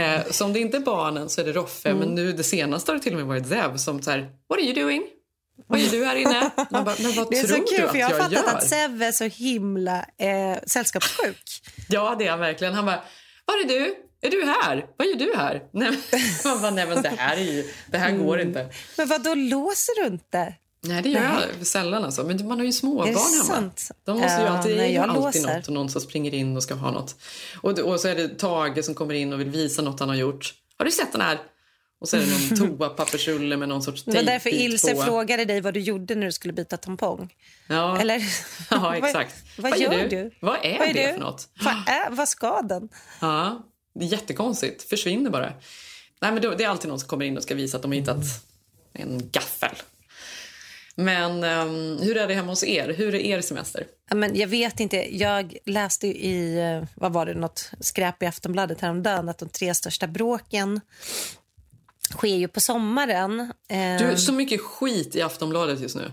[0.00, 1.88] eh, så om det inte är barnen så är det Roffe.
[1.88, 2.00] Mm.
[2.00, 4.58] Men nu det senaste har det till och med varit Zev som så här, What
[4.58, 5.02] are you doing?
[5.66, 6.50] Vad gör du här inne?
[6.70, 8.44] Man bara, men vad det är tror så kul, du för jag har fattat gör?
[8.54, 11.62] att Sev är så himla eh, sällskapssjuk.
[11.88, 12.74] Ja, det är han verkligen.
[12.74, 13.02] Han bara,
[13.44, 13.94] var är du?
[14.20, 14.86] Är du här?
[14.96, 15.62] Vad gör du här?
[15.72, 15.90] Nej,
[16.44, 18.48] man bara, nej men det här, är ju, det här går Mm.
[18.48, 18.68] inte.
[18.96, 20.54] Men vad då låser du inte?
[20.80, 21.22] Nej, det gör
[21.58, 22.04] jag sällan.
[22.04, 22.24] Alltså.
[22.24, 23.18] Men man har ju småbarn hemma.
[23.44, 23.90] sant?
[24.04, 25.56] De måste ju Ja, alltid, det nej, alltid låser.
[25.56, 27.14] något och någon som springer in och ska ha något.
[27.62, 30.16] Och, och så är det Tage som kommer in och vill visa något han har
[30.16, 30.54] gjort.
[30.78, 31.38] Har du sett den här?
[32.00, 32.26] Och så är det
[32.58, 35.02] någon toapappersrulle med någon sorts Det var därför Ilse på.
[35.02, 37.34] frågade dig vad du gjorde när du skulle byta tampong.
[37.68, 38.00] Ja.
[38.00, 38.22] Eller?
[38.70, 39.34] Ja, exakt.
[39.58, 40.30] vad, vad gör du?
[40.40, 41.12] Vad är Vad är det du?
[41.12, 41.48] för något?
[41.60, 42.88] Vad, är, vad ska den?
[43.20, 44.82] Ja, det är jättekonstigt.
[44.82, 45.52] Försvinner bara.
[46.20, 47.96] Nej, men det är alltid någon som kommer in och ska visa att de har
[47.98, 48.24] hittat
[48.92, 49.76] en gaffel.
[50.94, 52.94] Men ehm, hur är det hemma hos er?
[52.96, 53.86] Hur är er semester?
[54.14, 55.16] Men jag vet inte.
[55.16, 59.74] Jag läste i eh, vad var det, något skräp i Aftonbladet häromdagen att de tre
[59.74, 60.80] största bråken
[62.12, 63.52] sker ju på sommaren.
[63.98, 66.12] Du, så mycket skit i Aftonbladet just nu.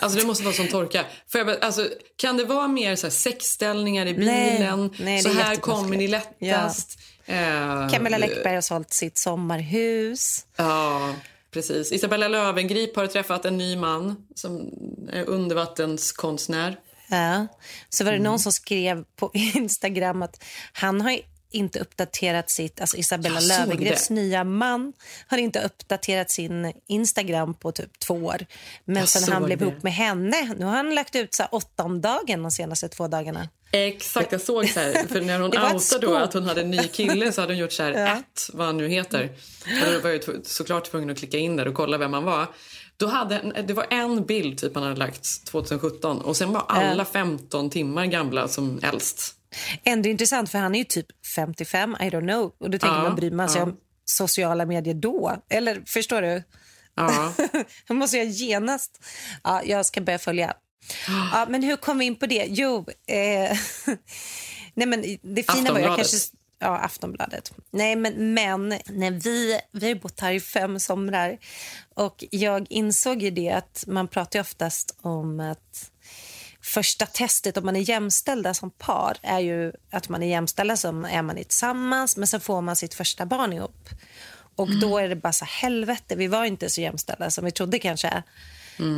[0.00, 1.04] Alltså det måste vara som torka.
[1.32, 4.90] Bara- alltså, kan det vara mer så här sexställningar i Nej, bilen?
[4.98, 6.98] nej, så det är här kommer ni lättast.
[7.26, 10.46] Eh, Camilla Läckberg har sålt sitt sommarhus.
[10.56, 11.14] Ja,
[11.50, 11.92] precis.
[11.92, 14.70] Isabella Löwengrip har träffat en ny man som
[15.12, 16.76] är undervattenskonstnär.
[17.10, 17.46] Ja.
[17.88, 18.30] Så var det Mm.
[18.30, 21.18] någon som skrev på Instagram att han har
[21.50, 22.80] inte uppdaterat sitt...
[22.80, 24.10] Alltså Isabella det.
[24.10, 24.92] nya man
[25.26, 28.46] har inte uppdaterat sin Instagram på typ två år.
[28.84, 29.64] Men Jag sen han blev det.
[29.64, 33.08] ihop med henne, nu har han lagt ut så åtta om dagen de senaste två
[33.08, 33.48] dagarna.
[33.72, 36.78] Exakt, jag såg så här, för när hon outade då att hon hade en ny
[36.88, 38.18] kille så hade hon gjort så här, Ja.
[38.18, 39.28] ett, vad han nu heter.
[39.86, 42.46] Och då var jag såklart tvungen att klicka in där och kolla vem han var.
[42.96, 47.04] Då hade, det var en bild typ han hade lagt 2017 och sen var alla
[47.04, 49.34] 15 timmar gamla som äldst.
[49.84, 52.52] Ändå intressant, för han är ju typ 55, I don't know.
[52.58, 53.64] Och då tänker Ja, man, bryr man sig ja.
[53.64, 55.36] om sociala medier då?
[55.48, 56.42] Eller förstår du?
[56.94, 57.32] Ja.
[57.94, 59.04] Måste jag genast...
[59.42, 60.54] Ja, jag ska börja följa.
[61.32, 62.46] Ja, men hur kom vi in på det?
[62.48, 63.16] Jo, eh,
[64.74, 66.16] nej men det fina var jag kanske...
[66.62, 67.52] Ja, Aftonbladet.
[67.70, 71.38] Nej, men, men när vi, vi har bott här i fem somrar
[71.94, 75.90] och jag insåg ju det att man pratar ju oftast om att
[76.62, 81.04] första testet om man är jämställda som par är ju att man är jämställda som
[81.04, 83.88] är man tillsammans men så får man sitt första barn ihop.
[84.56, 87.78] Och då är det bara så helvete, vi var inte så jämställda som vi trodde
[87.78, 88.22] kanske.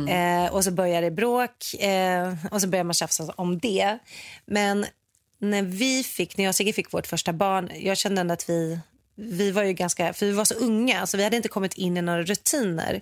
[0.09, 3.97] Eh, och så börjar det bråk eh, och så börjar man tjafsa om det.
[4.45, 4.85] Men
[5.39, 8.79] när vi fick, när jag och Sigge fick vårt första barn, jag kände att vi
[9.15, 11.97] vi var ju ganska, för vi var så unga, så vi hade inte kommit in
[11.97, 13.01] i några rutiner.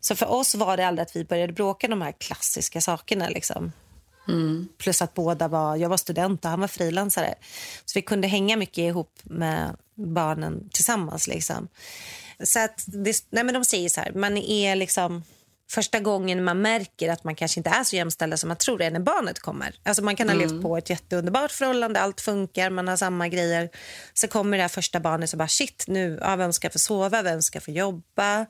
[0.00, 3.28] Så för oss var det aldrig att vi började bråka de här klassiska sakerna.
[3.28, 3.72] Liksom.
[4.78, 7.34] Plus att båda var, jag var student och han var frilansare.
[7.84, 11.28] Så vi kunde hänga mycket ihop med barnen tillsammans.
[11.28, 11.68] Liksom.
[12.44, 15.22] Så att det, nej men de säger så här, man är liksom
[15.70, 18.90] första gången man märker att man kanske inte är så jämställda som man tror är
[18.90, 19.74] när barnet kommer.
[19.82, 23.70] Alltså man kan ha levt på ett jätteunderbart förhållande, allt funkar, man har samma grejer.
[24.14, 27.22] Så kommer det här första barnet och bara shit, nu, ja, vem ska få sova,
[27.22, 28.46] vem ska få jobba?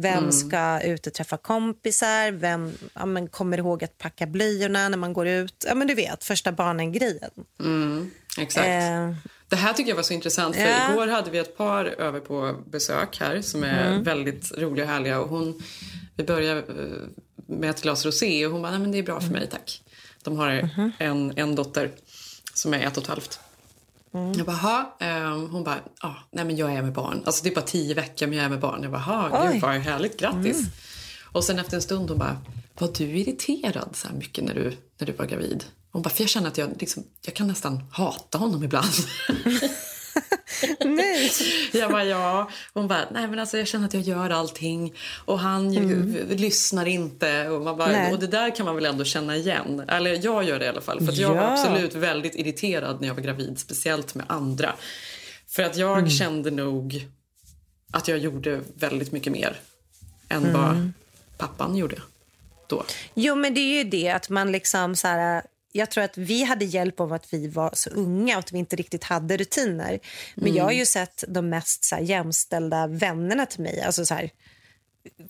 [0.00, 2.30] Vem ska ut och träffa kompisar?
[2.32, 5.64] Vem ja, men kommer ihåg att packa blöjorna när man går ut?
[5.68, 7.30] Ja, men du vet, första barnen-grejen.
[8.38, 8.66] Exakt.
[8.66, 9.14] Eh,
[9.48, 10.56] Det här tycker jag var så intressant.
[10.56, 10.92] För Ja.
[10.92, 14.02] Igår hade vi ett par över på besök här som är Mm.
[14.04, 15.20] väldigt roliga och härliga.
[15.20, 15.62] Och hon,
[16.16, 17.08] vi började eh,
[17.58, 19.82] med ett glas rosé och hon bara, nej men det är bra för mig tack.
[20.22, 20.92] De har Mhm.
[20.98, 21.90] en, en dotter
[22.54, 23.40] som är ett och ett halvt.
[24.14, 24.32] Mm.
[24.32, 27.22] Jag bara, "Ha?" Ehm, Hon bara, ah, nej men jag är med barn.
[27.26, 28.82] Alltså det är bara tio veckor men jag är med barn.
[28.82, 29.36] Jag bara, "Ha, Oj.
[29.40, 29.52] Mm.
[29.52, 30.62] gud vad härligt, grattis.
[31.32, 32.36] Och sen efter en stund hon bara,
[32.78, 35.64] var du irriterad så här mycket när du, när du var gravid?
[35.90, 38.90] Hon bara, för jag känner att jag, liksom, jag kan nästan hata honom ibland.
[40.84, 41.30] nej.
[41.72, 42.50] Jag bara, ja.
[42.74, 46.36] Hon bara, nej men alltså jag känner att jag gör allting och han ju, v-
[46.36, 47.48] lyssnar inte.
[47.48, 48.12] Och, man bara, Nej.
[48.12, 49.84] och det där kan man väl ändå känna igen.
[49.88, 51.06] Eller jag gör det i alla fall.
[51.06, 51.52] För jag var Ja.
[51.52, 53.58] absolut väldigt irriterad när jag var gravid.
[53.58, 54.74] Speciellt med andra.
[55.48, 57.06] För att jag kände nog
[57.92, 59.56] att jag gjorde väldigt mycket mer
[60.28, 60.52] än Mm.
[60.52, 60.92] vad
[61.38, 61.96] pappan gjorde
[62.66, 62.84] då.
[63.14, 65.42] Jo, men det är ju det att man liksom så här...
[65.78, 68.58] Jag tror att vi hade hjälp av att vi var så unga och att vi
[68.58, 69.98] inte riktigt hade rutiner.
[70.34, 73.80] Men jag har ju sett de mest så här, jämställda vännerna till mig.
[73.80, 74.30] Alltså så här,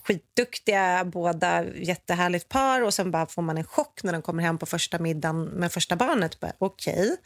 [0.03, 4.59] skitduktiga, båda jättehärligt par och sen bara får man en chock när de kommer hem
[4.59, 6.39] på första middagen med första barnet.
[6.59, 7.17] Okej,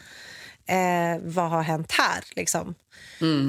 [0.67, 2.25] eh, vad har hänt här?
[2.37, 2.75] Liksom.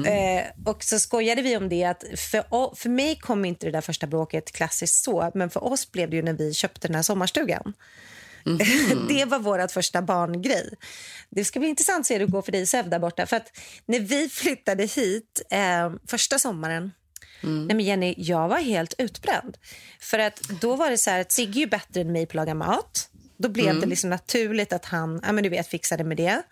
[0.06, 3.80] Eh, och så skojade vi om det att för, för mig kom inte det där
[3.80, 7.02] första bråket klassiskt så, men för oss blev det ju när vi köpte den här
[7.02, 7.74] sommarstugan.
[9.08, 10.74] det var vårt första barngrej.
[11.30, 13.26] Det ska bli intressant att se hur det går för dig Sev där borta.
[13.26, 16.90] För att när vi flyttade hit eh, första sommaren
[17.44, 19.56] Nej, men Jenny, jag var helt utbränd.
[20.00, 22.30] För att då var det så här att Sigge är ju bättre än mig på
[22.30, 23.08] att laga mat.
[23.36, 26.42] Då blev det liksom naturligt att han ja, men du vet, fixade med det.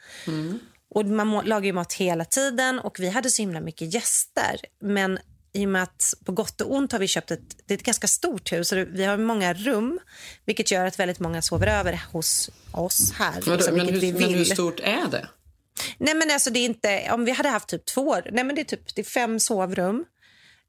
[0.95, 4.61] Och man lagar ju mat hela tiden och vi hade så himla mycket gäster.
[4.81, 5.19] Men
[5.55, 7.85] i och med att på gott och ont har vi köpt ett, det är ett
[7.85, 9.99] ganska stort hus det- vi har många rum
[10.45, 13.33] vilket gör att väldigt många sover över hos oss här.
[13.33, 15.29] Vadå, liksom, men, hur, vi men hur stort är det?
[15.99, 18.61] Nej men alltså det är inte, om vi hade haft typ två, nej men det
[18.61, 20.05] är typ det är fem sovrum.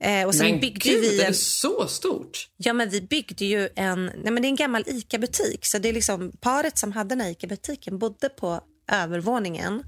[0.04, 2.48] Eh, och sen men byggde gud, vi är en, det så stort?
[2.58, 4.06] Ja, men vi byggde ju en...
[4.06, 5.66] Nej, men det är en gammal ICA-butik.
[5.66, 9.84] Så det är liksom Paret som hade den ICA-butiken bodde på övervåningen.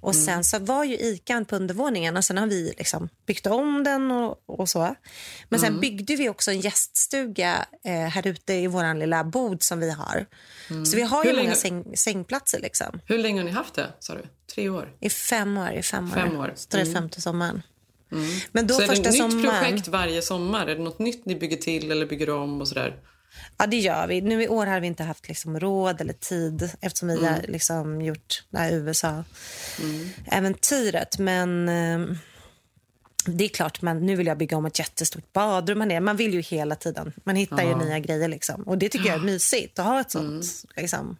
[0.00, 0.24] Och Mm.
[0.24, 4.10] Sen så var ju ICA på undervåningen och sen har vi liksom byggt om den
[4.10, 4.78] och, och så.
[5.48, 5.72] Men Mm.
[5.72, 9.90] sen byggde vi också en gäststuga eh, här ute i vår lilla bod som vi
[9.90, 10.26] har.
[10.84, 11.36] Så vi har ju Mm.
[11.38, 13.00] Hur många länge- säng, sängplatser liksom.
[13.06, 14.22] Hur länge har ni haft det, sa du?
[14.54, 14.92] Tre år?
[15.00, 15.72] I fem år.
[15.72, 16.14] I fem år.
[16.14, 16.52] Fem år.
[16.56, 17.62] Så det är femte sommaren.
[18.52, 19.60] Men då så är det ett nytt sommaren...
[19.64, 20.66] projekt varje sommar?
[20.66, 22.96] Är det något nytt ni bygger till eller bygger om och sådär?
[23.56, 24.20] Ja, det gör vi.
[24.20, 28.02] Nu i år har vi inte haft liksom råd eller tid eftersom vi har liksom
[28.02, 31.18] gjort det här USA-äventyret.
[31.18, 32.00] Men eh,
[33.26, 35.80] det är klart, man, nu vill jag bygga om ett jättestort badrum.
[35.80, 36.00] här nere.
[36.00, 37.12] Man vill ju hela tiden.
[37.24, 38.28] Man hittar ju nya grejer.
[38.28, 38.62] Liksom.
[38.62, 40.44] Och Det tycker jag är mysigt att ha ett sånt
[40.76, 41.16] liksom,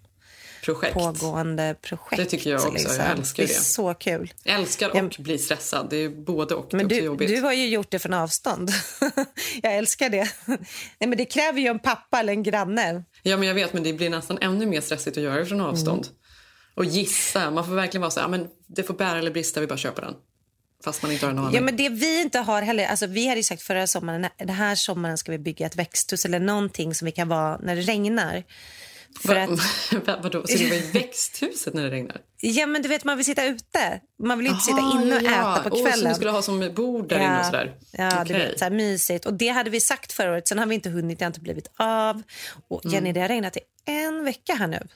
[0.64, 0.94] Projekt.
[0.94, 2.16] pågående projekt.
[2.16, 2.68] Det tycker jag också.
[2.68, 3.00] Jag Liksom.
[3.18, 3.52] älskar det.
[3.52, 3.60] är det.
[3.64, 4.32] så kul.
[4.42, 5.08] Jag älskar och Ja.
[5.18, 5.86] blir stressad.
[5.90, 6.74] Det är både och.
[6.74, 8.70] Men du, du har ju gjort det från avstånd.
[9.62, 10.28] jag älskar det.
[10.98, 13.04] Nej, men det kräver ju en pappa eller en granne.
[13.22, 15.60] Ja, men jag vet, men det blir nästan ännu mer stressigt att göra det från
[15.60, 16.06] avstånd.
[16.74, 17.50] Och gissa.
[17.50, 19.76] Man får verkligen vara så här, "Ja, men det får bära eller brista, vi bara
[19.78, 20.14] köper den.
[20.84, 21.54] Fast man inte har en aning.
[21.54, 24.48] Ja, men det vi inte har heller, alltså vi hade ju sagt förra sommaren, den
[24.48, 27.82] här sommaren ska vi bygga ett växthus eller någonting som vi kan vara när det
[27.82, 28.44] regnar.
[29.20, 29.50] För att,
[30.06, 30.46] Va, vadå?
[30.46, 32.20] Så det var i växthuset när det regnar?
[32.40, 34.00] ja men du vet man vill sitta ute.
[34.22, 35.52] Man vill inte sitta Aha, inne och ja, ja.
[35.60, 36.08] äta på Åh, så kvällen.
[36.08, 37.74] ni skulle ha som bord där inne och sådär?
[37.92, 38.46] Ja, du Okej.
[38.48, 39.26] vet, så här mysigt.
[39.26, 41.40] Och det hade vi sagt förra året, sen har vi inte hunnit, det har inte
[41.40, 42.22] blivit av.
[42.68, 43.12] Och Jenny, Mm.
[43.14, 44.86] det har regnat i en vecka här nu.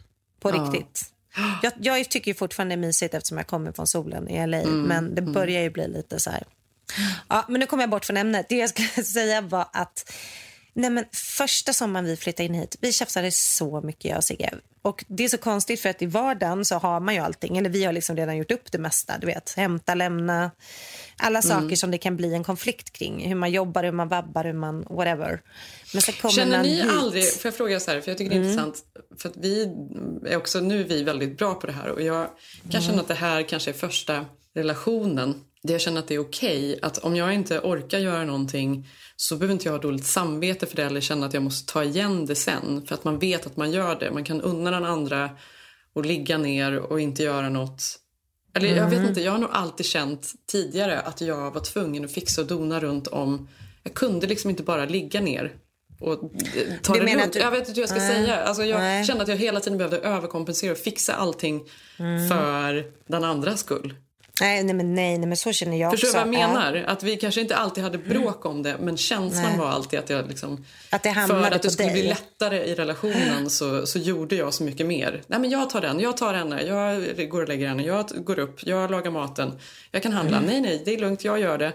[0.41, 1.03] På riktigt.
[1.63, 4.57] Jag, jag tycker fortfarande det är mysigt eftersom jag kommer från solen i LA.
[4.61, 6.43] Mm, Men det börjar ju bli lite så här.
[7.29, 8.47] Ja, men nu kommer jag bort från ämnet.
[8.49, 10.13] Det jag ska säga var att
[10.79, 14.51] Nej, men första sommaren vi flyttade in hit, vi tjafsade så mycket jag och Sigge.
[14.83, 17.71] Och det är så konstigt för att i vardagen så har man ju allting, eller
[17.71, 19.19] vi har liksom redan gjort upp det mesta.
[19.19, 20.51] Du vet, hämta, lämna,
[21.17, 21.43] alla Mm.
[21.63, 23.29] saker som det kan bli en konflikt kring.
[23.29, 25.41] Hur man jobbar, hur man vabbar, hur man whatever.
[25.93, 26.85] Men så kommer Känner man ni hit.
[26.85, 26.99] Mm.
[26.99, 28.83] aldrig, får jag fråga så här, för jag tycker det är intressant,
[29.19, 29.63] för att vi
[30.27, 32.27] är också, nu är vi väldigt bra på det här och jag
[32.63, 32.83] kan Mm.
[32.83, 36.79] känna att det här kanske är första relationen där jag känner att det är okej
[36.83, 40.77] att om jag inte orkar göra någonting så behöver inte jag ha dåligt samvete för
[40.77, 43.57] det eller känna att jag måste ta igen det sen för att man vet att
[43.57, 44.11] man gör det.
[44.11, 45.31] Man kan unna den andra
[45.93, 47.83] och ligga ner och inte göra något.
[48.55, 48.91] Eller jag Mm.
[48.91, 52.47] vet inte, jag har nog alltid känt tidigare att jag var tvungen att fixa och
[52.47, 53.49] dona runt om.
[53.83, 55.55] Jag kunde liksom inte bara ligga ner
[56.01, 57.33] och eh, ta Du det lugnt.
[57.33, 58.15] du- Jag vet inte hur jag ska Nej.
[58.25, 58.37] säga.
[58.37, 59.05] Alltså jag Nej.
[59.05, 61.65] kände att jag hela tiden behövde överkompensera och fixa allting
[61.99, 62.29] Mm.
[62.29, 63.95] för den andras skull.
[64.41, 66.19] Nej, nej, men nej, nej, men så känner jag Förstår också.
[66.19, 66.49] vad jag Ja.
[66.49, 66.85] menar?
[66.87, 69.59] Att vi kanske inte alltid hade bråk om det men känslan Nej.
[69.59, 70.65] var alltid att jag liksom...
[70.91, 72.01] Att det hamnade för att det skulle dig.
[72.01, 75.23] bli lättare i relationen så, så gjorde jag så mycket mer.
[75.27, 78.39] Nej men jag tar den, jag tar henne, jag går och lägger henne, jag går
[78.39, 79.59] upp, jag lagar maten,
[79.91, 80.37] jag kan handla.
[80.37, 80.51] Mm.
[80.51, 81.73] Nej nej, det är lugnt, jag gör det.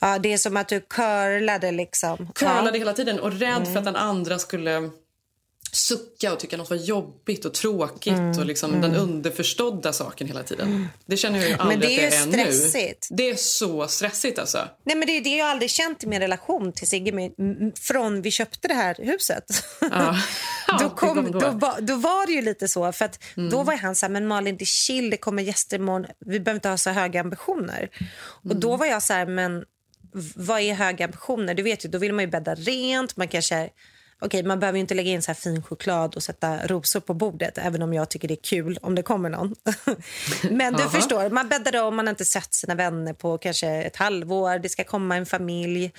[0.00, 2.28] Ja, det är som att du curlade liksom.
[2.34, 4.90] curlade hela tiden och rädd för att den andra skulle
[5.76, 10.42] sucka och tycka något var jobbigt och tråkigt Mm, och liksom den underförstådda saken hela
[10.42, 10.88] tiden.
[11.06, 13.06] Det känner jag ju aldrig det är att det är stressigt.
[13.10, 13.16] nu.
[13.16, 14.68] Det är så stressigt alltså.
[14.84, 17.30] Nej, men det är det jag aldrig känt i min relation till Sigge
[17.80, 19.44] från vi köpte det här huset.
[19.80, 19.88] Ja.
[19.88, 20.16] då,
[20.66, 21.38] Ja, det kom då.
[21.40, 21.50] då.
[21.50, 22.92] var, då var det ju lite så.
[22.92, 23.50] För att Mm.
[23.50, 26.06] Då var han så här, men Malin det är chill, det kommer gäster imorgon.
[26.26, 27.88] Vi behöver inte ha så höga ambitioner.
[28.24, 28.60] Och Mm.
[28.60, 29.64] då var jag så här, men
[30.36, 31.54] vad är höga ambitioner?
[31.54, 33.70] Du vet ju, då vill man ju bädda rent, man kanske...
[34.18, 37.14] Okej, man behöver ju inte lägga in så här fin choklad och sätta rosor på
[37.14, 39.54] bordet, även om jag tycker det är kul om det kommer någon.
[40.50, 40.90] Men du Jaha.
[40.90, 44.68] förstår, man bäddar om, man har inte sett sina vänner på kanske ett halvår, det
[44.68, 45.92] ska komma en familj.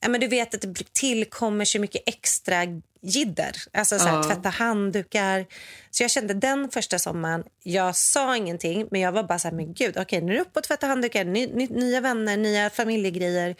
[0.00, 2.64] Ja, men du vet att det tillkommer så mycket extra
[3.02, 3.56] jidder.
[3.72, 4.22] Alltså så här, Ja.
[4.22, 5.46] tvätta handdukar.
[5.90, 9.54] Så jag kände den första sommaren, jag sa ingenting men jag var bara så här,
[9.54, 12.70] men gud, okej nu är det upp och tvätta handdukar, ny, ny, nya vänner, nya
[12.70, 13.56] familjegrejer.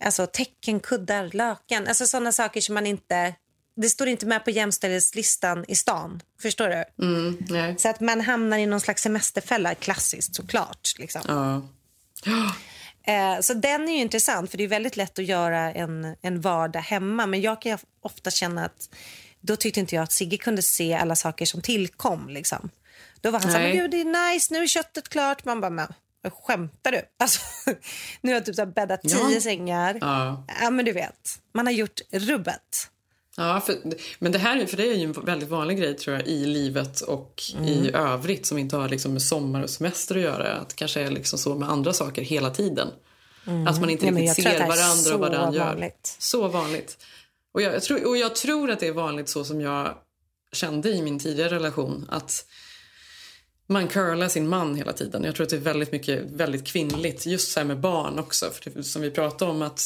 [0.00, 3.34] Alltså tecken, kuddar, lakan, alltså sådana saker som man inte,
[3.76, 6.22] det står inte med på jämställdhetslistan i stan.
[6.42, 6.84] Förstår du?
[7.04, 7.78] Mm.
[7.78, 10.94] Så att man hamnar i någon slags semesterfälla, klassiskt såklart.
[10.98, 11.22] Liksom.
[11.28, 11.62] Ja.
[13.06, 16.40] Eh, så den är ju intressant för det är väldigt lätt att göra en, en
[16.40, 17.26] vardag hemma.
[17.26, 18.88] Men jag kan ofta känna att
[19.40, 22.28] då tyckte inte jag att Sigge kunde se alla saker som tillkom.
[22.28, 22.70] Liksom.
[23.20, 25.44] Då var han så här, men gud det är nice, nu är köttet klart.
[25.44, 25.88] Man bara, men
[26.30, 27.02] skämtar du?
[27.18, 27.40] Alltså,
[28.20, 29.28] nu har jag typ så bäddat Ja.
[29.28, 29.98] tio sängar.
[30.00, 30.44] Ja.
[30.60, 32.88] ja, men du vet, man har gjort rubbet.
[33.36, 33.76] Ja, för,
[34.18, 36.46] men det här är- för det är ju en väldigt vanlig grej tror jag i
[36.46, 37.94] livet och i Mm.
[37.94, 40.52] övrigt som inte har liksom med sommar och semester att göra.
[40.56, 42.88] Att det kanske är liksom så med andra saker hela tiden.
[43.68, 44.14] Att man inte Mm.
[44.14, 45.64] Nej, riktigt ser varandra och vad den gör.
[45.66, 46.16] vanligt.
[46.18, 46.98] Så vanligt.
[47.54, 49.94] Och jag, jag tror, och jag tror att det är vanligt så som jag
[50.52, 52.06] kände i min tidigare relation.
[52.10, 52.46] Att
[53.66, 55.24] man curlar sin man hela tiden.
[55.24, 57.26] Jag tror att det är väldigt mycket väldigt kvinnligt.
[57.26, 58.50] Just så här med barn också.
[58.50, 59.82] För det, som vi pratade om att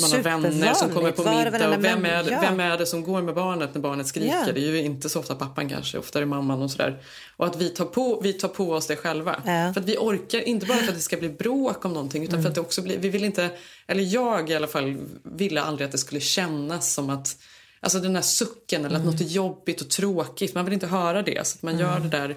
[0.00, 1.76] man har vänner som kommer på middag.
[1.76, 2.40] Och vem, är, ja.
[2.40, 4.44] vem är det som går med barnet när barnet skriker?
[4.46, 4.52] Ja.
[4.54, 7.02] Det är ju inte så ofta pappan kanske, ofta är det mamman och sådär.
[7.36, 9.42] Och att vi tar, på, vi tar på oss det själva.
[9.44, 9.72] Ja.
[9.72, 12.42] För att vi orkar, inte bara för att det ska bli bråk om någonting utan
[12.42, 13.50] för att det också blir, vi vill inte,
[13.86, 17.36] eller jag i alla fall ville aldrig att det skulle kännas som att
[17.84, 20.54] Alltså den här sucken eller att något är jobbigt och tråkigt.
[20.54, 21.46] Man vill inte höra det.
[21.46, 22.36] Så att man gör det där,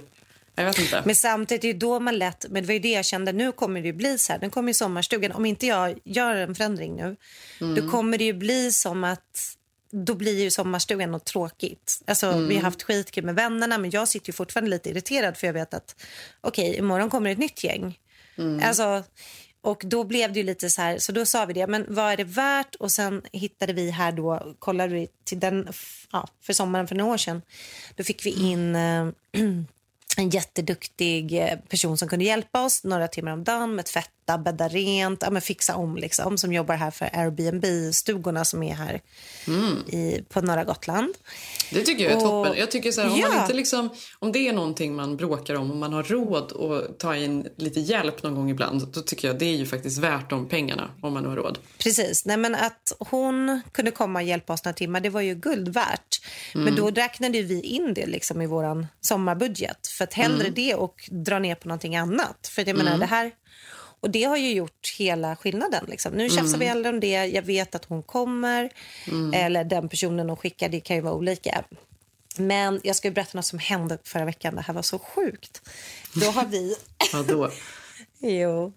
[0.56, 1.04] jag vet inte.
[1.06, 3.52] Men samtidigt är det då man lätt, men det var ju det jag kände, nu
[3.52, 6.56] kommer det ju bli så här, nu kommer ju sommarstugan, om inte jag gör en
[6.56, 7.16] förändring nu,
[7.76, 9.56] då kommer det ju bli som att
[9.92, 12.02] då blir ju sommarstugan något tråkigt.
[12.08, 15.48] Alltså, Vi har haft skitkul med vännerna men jag sitter ju fortfarande lite irriterad för
[15.48, 15.96] jag vet att
[16.42, 18.00] okej, imorgon kommer ett nytt gäng.
[18.64, 19.04] Alltså,
[19.62, 22.12] och då blev det ju lite så här, så då sa vi det, men vad
[22.12, 22.76] är det värt?
[22.76, 25.68] Och sen hittade vi här då, kollade vi till den,
[26.12, 27.42] ja, för sommaren för några år sedan,
[27.96, 29.08] då fick vi in eh,
[30.18, 34.68] en jätteduktig eh, person som kunde hjälpa oss några timmar om dagen med tvätta, bädda
[34.68, 39.02] rent, ja, men fixa om liksom, som jobbar här för Airbnb-stugorna som är här
[39.88, 41.14] i, på norra Gotland.
[41.72, 42.54] Det tycker jag är Och- toppen.
[42.58, 43.42] Jag tycker så här, om, man Ja.
[43.42, 47.16] inte liksom, om det är någonting man bråkar om och man har råd att ta
[47.16, 50.48] in lite hjälp någon gång ibland då tycker jag det är ju faktiskt värt de
[50.48, 51.58] pengarna om man har råd.
[51.78, 52.26] Precis.
[52.26, 55.68] Nej, men att hon kunde komma och hjälpa oss några timmar, det var ju guld
[55.70, 56.22] värt.
[56.56, 56.66] Mm.
[56.66, 59.88] Men då räknade vi in det liksom i vår sommarbudget.
[59.88, 60.54] För att hellre Mm.
[60.54, 62.48] det och dra ner på någonting annat.
[62.52, 63.32] För jag menar, det här...
[64.00, 65.86] Och det har ju gjort hela skillnaden.
[65.88, 66.14] Liksom.
[66.14, 66.60] Nu tjafsar Mm.
[66.60, 67.26] vi aldrig om det.
[67.26, 68.70] Jag vet att hon kommer.
[69.34, 71.64] Eller den personen hon skickar, det kan ju vara olika.
[72.38, 74.56] Men jag ska ju berätta något som hände förra veckan.
[74.56, 75.62] Det här var så sjukt.
[76.14, 76.76] Då har vi...
[77.14, 77.50] Vadå?
[78.20, 78.74] Jo.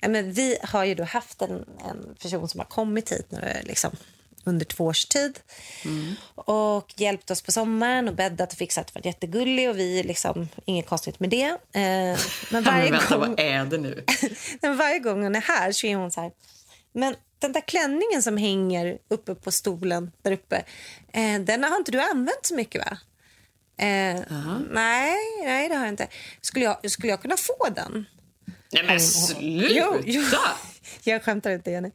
[0.00, 1.50] Ja, men vi har ju då haft en,
[1.90, 3.90] en person som har kommit hit nu, liksom,
[4.46, 5.38] under två års tid
[6.34, 8.94] och hjälpt oss på sommaren och bäddat och fixat.
[8.94, 11.44] Varit jättegullig och vi liksom, inget konstigt med det.
[11.44, 12.16] Eh, men
[12.50, 14.04] Men varje vänta, gång, vad är det nu?
[14.60, 16.30] men varje gång hon är här så är hon så här.
[16.92, 20.64] Men den där klänningen som hänger uppe på stolen där uppe,
[21.12, 22.98] eh, den har inte du använt så mycket va?
[23.78, 24.22] Eh,
[24.70, 26.08] nej, nej, det har jag inte.
[26.40, 28.06] Skulle jag, skulle jag kunna få den?
[28.76, 29.74] Nej men sluta!
[29.74, 30.22] Jo, jo.
[31.04, 31.90] Jag skämtar inte, Jenny.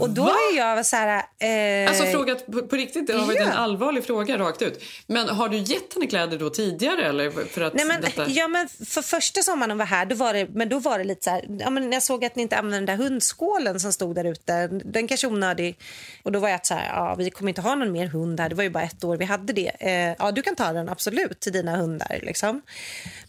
[0.00, 1.22] Och då är jag så här...
[1.38, 3.46] Eh, Alltså frågat på, på riktigt, det har varit ja.
[3.46, 4.82] en allvarlig fråga rakt ut.
[5.06, 8.28] Men har du gett henne kläder då tidigare eller för att Nej, men, detta...
[8.28, 11.04] ja, men för första sommaren hon var här, då var det, men då var det
[11.04, 13.92] lite så här, ja, men jag såg att ni inte använde den där hundskålen som
[13.92, 14.66] stod där ute.
[14.68, 15.78] Den kanske är onödig.
[16.22, 18.48] Och då var jag så här, ja, vi kommer inte ha någon mer hund här.
[18.48, 19.72] Det var ju bara ett år vi hade det.
[19.80, 22.62] Eh, ja, du kan ta den absolut till dina hundar liksom.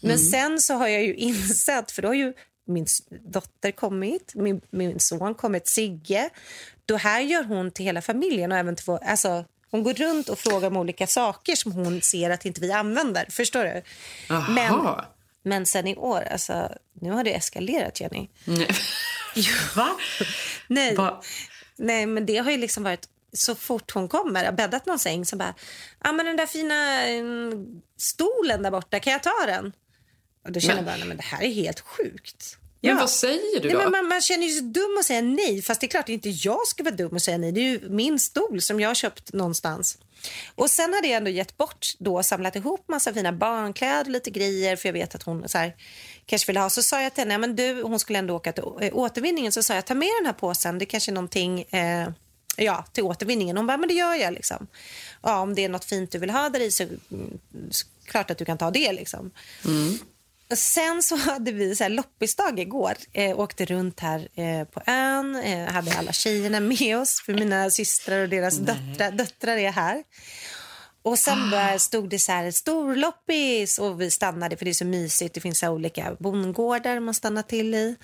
[0.00, 2.32] Men sen så har jag ju insett, för då har ju
[2.68, 6.30] min dotter kommit, min, min son kommit, Sigge.
[6.86, 10.28] Då här gör hon till hela familjen och även till vår, alltså, hon går runt
[10.28, 13.26] och frågar om olika saker som hon ser att inte vi använder.
[13.30, 13.82] Förstår du?
[14.28, 15.04] Men, Jaha.
[15.42, 18.28] men sen i år, alltså, nu har det eskalerat, Jenny.
[18.44, 18.68] Nej.
[19.76, 19.96] Va?
[20.66, 21.22] Nej, Va?
[21.76, 25.24] nej, men det har ju liksom varit så fort hon kommer, har bäddat någon säng
[25.24, 25.54] så bara,
[26.04, 29.72] ja men den där fina mm, stolen där borta, kan jag ta den?
[30.48, 32.56] Och då känner Men- jag bara, nej men det här är helt sjukt.
[32.80, 33.78] Men vad säger du Nej, då?
[33.82, 35.62] men man, man känner ju sig dum att säga nej.
[35.62, 37.52] Fast det är klart inte jag ska vara dum och säga nej.
[37.52, 39.98] Det är ju min stol som jag har köpt någonstans.
[40.54, 44.76] Och sen hade jag ändå gett bort då, samlat ihop massa fina barnkläder, lite grejer
[44.76, 45.76] för jag vet att hon så här,
[46.26, 46.70] kanske vill ha.
[46.70, 49.62] Så sa jag till henne, men du, hon skulle ändå åka till eh, återvinningen, så
[49.62, 52.08] sa jag ta med den här påsen, det kanske är någonting eh,
[52.56, 53.56] ja, till återvinningen.
[53.56, 54.66] Hon bara, men det gör jag liksom.
[55.22, 57.38] Ja, om det är något fint du vill ha där i så, mm,
[57.70, 59.30] så klart att du kan ta det liksom.
[59.64, 59.70] Och
[60.54, 62.94] sen så hade vi så här loppisdag igår.
[63.12, 65.36] Eh, åkte runt här eh, på ön.
[65.36, 67.22] Eh, hade alla tjejerna med oss.
[67.26, 70.04] För mina systrar och deras döttrar, döttrar är här.
[71.02, 74.84] Och sen bara stod det så här storloppis och vi stannade för det är så
[74.84, 75.34] mysigt.
[75.34, 77.96] Det finns så olika bondgårdar man stannar till i.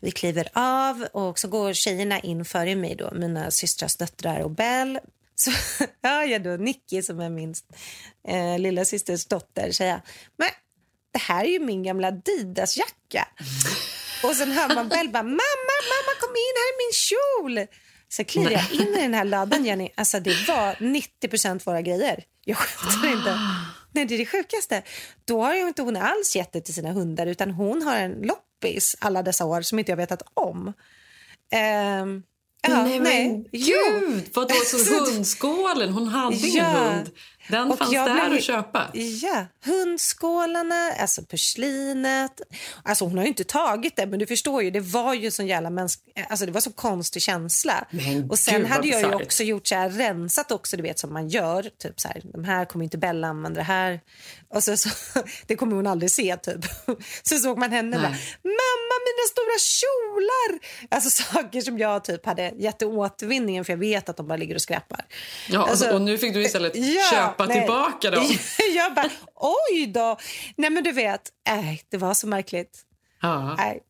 [0.00, 4.50] Vi kliver av och så går tjejerna in före mig då, mina systrars döttrar och
[4.50, 4.98] Bell.
[5.34, 5.50] Så
[6.02, 7.54] hör jag då Nicky som är min
[8.28, 10.02] eh, lilla systers dotter säga
[10.36, 10.48] men
[11.12, 13.28] det här är ju min gamla Adidas-jacka.
[14.22, 17.76] Och sen hör man Bell bara mamma, mamma kom in, här är min kjol.
[18.08, 19.88] Så kliver jag in i den här ladan, Jenny.
[19.94, 22.24] Alltså det var 90% våra grejer.
[22.44, 23.38] Jag skämtar inte.
[23.92, 24.82] Nej, det är det sjukaste.
[25.24, 28.12] Då har ju inte hon alls gett det till sina hundar utan hon har en
[28.12, 30.72] loppis alla dessa år som inte jag vetat om.
[31.52, 32.22] Ehm,
[32.62, 34.30] ja, nej, men gud!
[34.34, 35.92] Vadå, så hundskålen?
[35.92, 37.10] Hon hade ingen hund.
[37.50, 38.90] Den Och fanns jag där blev- att köpa.
[39.22, 42.40] Ja, hundskålarna, alltså porslinet.
[42.82, 45.46] Alltså hon har ju inte tagit det, men du förstår ju, det var ju sån
[45.46, 46.00] jävla mänsk...
[46.28, 47.84] Alltså det var så konstig känsla.
[47.90, 51.12] Men och sen hade jag ju också gjort så här, rensat också, du vet som
[51.12, 51.62] man gör.
[51.78, 54.00] Typ så här, de här kommer inte Bella använda det här.
[54.54, 54.88] Och så, så,
[55.46, 56.64] det kommer hon aldrig se typ.
[57.22, 58.00] Så såg man henne Nej.
[58.00, 60.60] bara, mamma mina stora kjolar!
[60.94, 64.54] Alltså saker som jag typ hade gett återvinningen för jag vet att de bara ligger
[64.54, 65.04] och skräpar.
[65.48, 67.58] Ja, Alltså, och nu fick du istället ja, köpa nej.
[67.58, 68.24] tillbaka dem.
[68.76, 70.16] jag bara, oj då.
[70.56, 72.78] Nej men du vet, nej, det var så märkligt.
[73.22, 73.54] Ja.
[73.58, 73.80] Nej,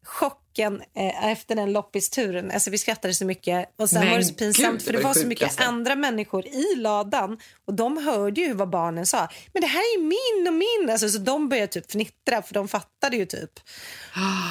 [0.50, 2.50] chocken eh, efter den loppisturen.
[2.50, 3.72] Alltså, vi skrattade så mycket.
[3.76, 5.96] Och sen Men var det så pinsamt gud, för det det var så mycket andra
[5.96, 7.38] människor i ladan.
[7.66, 9.28] Och de hörde ju vad barnen sa.
[9.52, 10.90] Men det här är min och min.
[10.90, 13.60] Alltså, så de började typ fnittra för de fattade ju typ.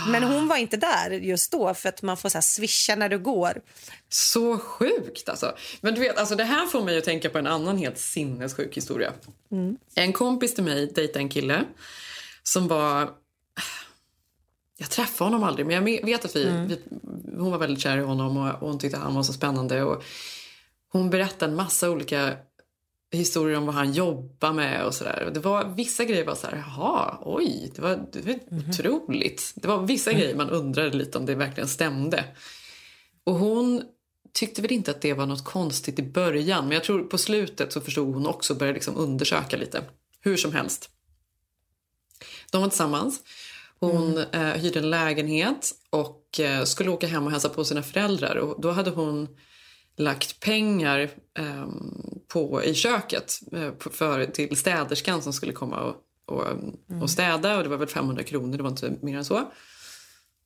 [0.08, 3.10] Men hon var inte där just då för att man får så här swisha när
[3.10, 3.62] du går.
[4.10, 5.56] Så sjukt alltså.
[5.82, 8.78] Men du vet, alltså det här får mig att tänka på en annan helt sinnessjuk
[8.78, 9.14] historia.
[9.96, 11.64] En kompis till mig dejtade en kille
[12.44, 13.10] som var...
[14.82, 16.80] Jag träffade honom aldrig, men jag vet att vi, vi,
[17.38, 19.84] hon var väldigt kär i honom och, och hon tyckte han var så spännande.
[19.84, 20.04] Och
[20.92, 22.38] hon berättade en massa olika
[23.12, 25.32] historier om vad han jobbar med och sådär.
[25.34, 29.54] Det var vissa grejer var så här, jaha, oj, det var, det var otroligt.
[29.56, 32.26] Det var vissa grejer man undrade lite om det verkligen stämde.
[33.24, 33.84] Och hon
[34.34, 37.74] tyckte väl inte att det var något konstigt i början men jag tror på slutet
[37.74, 39.84] så förstod hon också och började liksom undersöka lite.
[40.22, 40.90] Hur som helst.
[42.52, 43.24] De var tillsammans.
[43.80, 48.36] Hon eh, hyrde en lägenhet och eh, skulle åka hem och hälsa på sina föräldrar.
[48.36, 49.28] Och då hade hon
[49.98, 51.00] lagt pengar
[51.40, 51.68] eh,
[52.28, 56.46] på, i köket eh, för, till städerskan som skulle komma och, och,
[57.02, 57.58] och städa.
[57.58, 59.52] Och Det var väl 500 kronor, det var inte mer än så.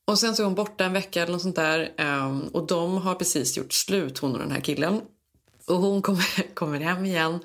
[0.06, 1.94] Och sen så är hon borta en vecka eller något sånt där.
[1.98, 5.02] ehm, och de har precis gjort slut, hon och den här killen.
[5.68, 7.40] Och hon kommer, kommer hem igen.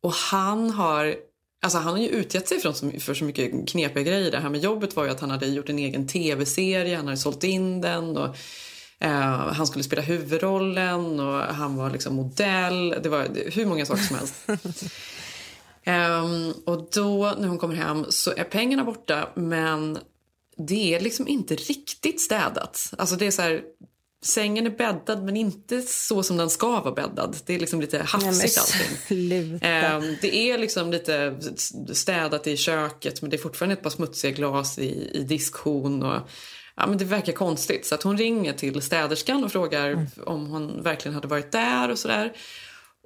[0.00, 1.16] Och han har...
[1.62, 2.60] Alltså han har ju utgett sig
[3.00, 4.30] för så mycket knepiga grejer.
[4.30, 7.16] Det här med jobbet var ju att han hade gjort en egen tv-serie, han hade
[7.16, 8.16] sålt in den.
[8.16, 8.36] Och,
[8.98, 12.94] eh, han skulle spela huvudrollen och han var liksom modell.
[13.02, 14.34] Det var hur många saker som helst.
[15.88, 19.98] Ehm, och då när hon kommer hem så är pengarna borta men
[20.56, 22.94] det är liksom inte riktigt städat.
[22.98, 23.62] Alltså det är så här,
[24.26, 27.36] sängen är bäddad men inte så som den ska vara bäddad.
[27.46, 29.58] Det är liksom lite hafsigt allting.
[29.62, 31.36] Ehm, det är liksom lite
[31.92, 36.02] städat i köket men det är fortfarande ett par smutsiga glas i, i diskhon.
[36.02, 36.20] Och,
[36.76, 37.86] ja, men det verkar konstigt.
[37.86, 41.98] Så att hon ringer till städerskan och frågar om hon verkligen hade varit där och
[41.98, 42.32] sådär.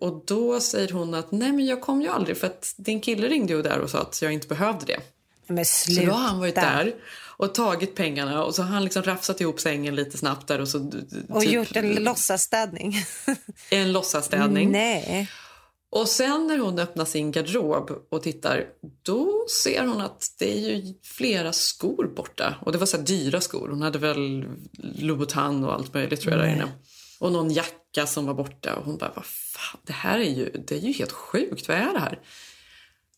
[0.01, 3.29] Och då säger hon att nej men jag kom ju aldrig för att din kille
[3.29, 5.01] ringde ju där och sa att jag inte behövde det.
[5.47, 6.95] Men Så då har han varit där
[7.41, 10.69] och tagit pengarna och så har han liksom rafsat ihop sängen lite snabbt där och
[10.69, 10.91] så
[11.29, 12.95] Och typ gjort en låtsasstädning.
[13.71, 14.73] en låtsasstädning.
[14.73, 15.31] Nej.
[15.91, 18.65] Och sen när hon öppnar sin garderob och tittar,
[19.03, 22.55] då ser hon att det är ju flera skor borta.
[22.61, 23.69] Och det var så här dyra skor.
[23.69, 24.45] Hon hade väl
[24.79, 26.69] Louboutin och allt möjligt tror jag där inne.
[27.19, 28.75] Och någon jacka som var borta.
[28.77, 31.69] Och hon bara, vad fan, det här är ju, det är ju helt sjukt.
[31.69, 32.19] Vad är det här?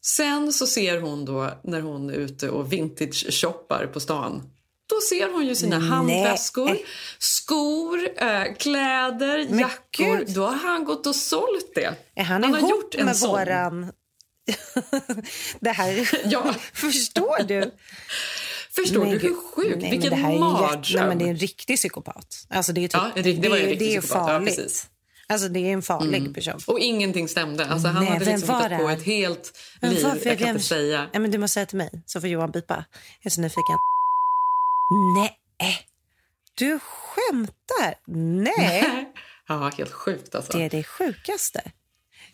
[0.05, 4.43] Sen så ser hon då när hon är ute och vintage-shoppar på stan.
[4.89, 5.89] Då ser hon ju sina Nej.
[5.89, 6.79] handväskor,
[7.19, 10.17] skor, eh, kläder, Men jackor.
[10.19, 10.35] gud.
[10.35, 11.95] Då har han gått och sålt det.
[12.15, 13.31] Är han, har ihop gjort en med sån.
[13.31, 13.93] våran...
[15.61, 16.11] det här...
[16.25, 16.55] Ja.
[16.73, 17.71] Förstår du?
[18.71, 19.77] Förstår Nej, du hur sjukt?
[19.83, 21.01] Nej, Vilken det är mardröm.
[21.01, 22.47] Nej, men det är en riktig psykopat.
[22.51, 24.21] Alltså, det, är typ, Ja, det- det var ju en riktig det är psykopat.
[24.29, 24.89] Ja, farligt.
[25.33, 26.35] Alltså det är en farlig mm.
[26.35, 26.61] person.
[26.67, 27.67] Och ingenting stämde.
[27.67, 30.23] Alltså, han Nej, hade liksom hittat på ett helt men liv.
[30.25, 31.11] Jag kan inte säga.
[31.13, 32.85] Ja, men du måste säga till mig, så får Johan bipa.
[33.21, 33.79] Jag är så nyfiken.
[35.17, 35.39] Nej,
[36.55, 37.95] du skämtar?
[38.39, 39.13] Nej.
[39.49, 40.59] ja, helt sjukt alltså.
[40.59, 41.63] Det är det sjukaste.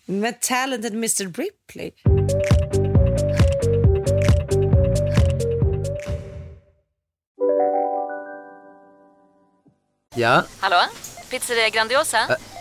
[0.07, 1.93] Med Talented Mr Ripley.
[10.15, 10.45] Ja?
[10.61, 10.77] Hallå?
[11.31, 12.19] Pizzeria Grandiosa?
[12.19, 12.37] Ä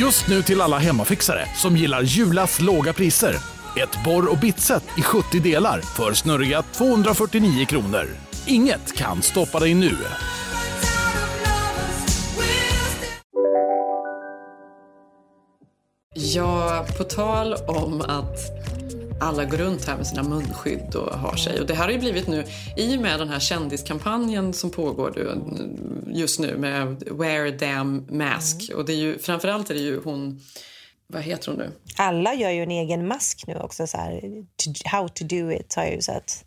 [0.00, 3.34] Just nu till alla hemmafixare som gillar Julas låga priser.
[3.76, 8.06] Ett borr och bitset i 70 delar för snurriga 249 kronor.
[8.46, 9.96] Inget kan stoppa dig nu.
[16.14, 18.38] Ja, på tal om att
[19.20, 21.60] alla går runt här med sina munskydd och har sig.
[21.60, 22.44] Och det här har ju blivit nu,
[22.76, 25.34] i och med den här kändiskampanjen som pågår
[26.06, 28.68] just nu med Wear damn mask.
[28.68, 28.80] Mm.
[28.80, 30.40] Och det är ju, framförallt är det ju hon,
[31.06, 31.70] vad heter hon nu?
[31.96, 34.20] Alla gör ju en egen mask nu också, så här,
[34.56, 36.44] to, how to do it har jag ju sett.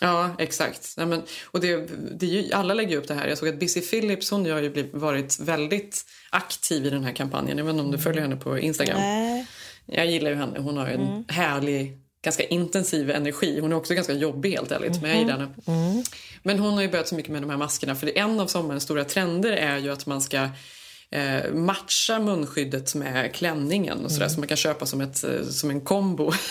[0.00, 0.94] Ja, exakt.
[0.96, 1.88] Ja, men, och det,
[2.18, 3.28] det ju, alla lägger upp det här.
[3.28, 7.12] Jag såg att Busy Phillips hon har ju blivit, varit väldigt aktiv i den här
[7.12, 7.58] kampanjen.
[7.58, 8.96] Jag vet inte om du följer henne på Instagram?
[8.98, 9.46] Nej.
[9.86, 10.60] Jag gillar ju henne.
[10.60, 11.24] Hon har en mm.
[11.28, 13.60] härlig, ganska intensiv energi.
[13.60, 15.48] Hon är också ganska jobbig helt ärligt, men jag gillar henne.
[15.66, 16.02] Mm.
[16.42, 17.94] Men hon har ju börjat så mycket med de här maskerna.
[17.94, 20.48] För en av sommarens stora trender är ju att man ska
[21.12, 24.26] eh, matcha munskyddet med klänningen och sådär.
[24.26, 24.34] Mm.
[24.34, 26.32] Så man kan köpa som, ett, som en kombo.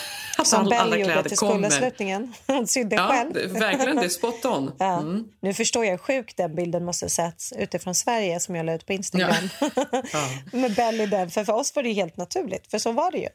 [0.45, 2.33] Som Bell gjorde till skolavslutningen.
[2.47, 3.33] Hon sydde ja, själv.
[3.33, 4.71] Det, verkligen, det är spot on.
[4.77, 4.99] Ja.
[4.99, 5.23] Mm.
[5.41, 8.85] Nu förstår jag hur sjuk den bilden måste setts utifrån Sverige som jag la ut
[8.85, 9.49] på Instagram.
[10.13, 10.29] Ja.
[10.59, 11.31] Med Bell i den.
[11.31, 13.27] För, för oss var det helt naturligt, för så var det ju.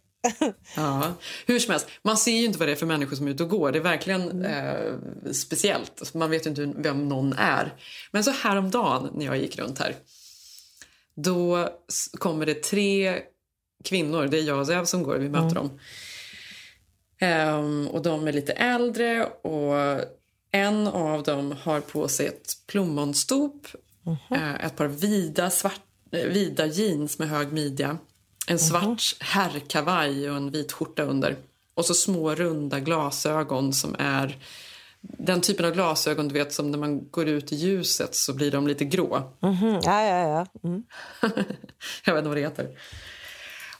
[0.76, 1.12] ja,
[1.46, 3.42] hur som helst, man ser ju inte vad det är för människor som är ute
[3.42, 3.72] och går.
[3.72, 4.44] Det är verkligen Mm.
[4.44, 6.14] eh, speciellt.
[6.14, 7.74] Man vet ju inte vem någon är.
[8.10, 9.94] Men så häromdagen när jag gick runt här,
[11.16, 11.68] då
[12.18, 13.22] kommer det tre
[13.84, 15.54] kvinnor, det är jag och Zev som går, vi möter mm.
[15.54, 15.78] dem.
[17.20, 20.00] Um, och de är lite äldre och
[20.50, 23.66] en av dem har på sig ett plommonstop,
[24.06, 24.66] mm -hmm.
[24.66, 25.80] ett par vida, svart,
[26.14, 27.98] uh, vida jeans med hög midja,
[28.46, 29.16] en svart mm -hmm.
[29.20, 31.36] herrkavaj och en vit skjorta under.
[31.74, 34.38] Och så små runda glasögon som är
[35.18, 38.50] den typen av glasögon du vet som när man går ut i ljuset så blir
[38.50, 39.16] de lite grå.
[39.42, 39.80] Mm -hmm.
[39.84, 40.46] Ja, ja, ja.
[40.68, 40.82] Mm.
[42.04, 42.78] jag vet inte vad det heter.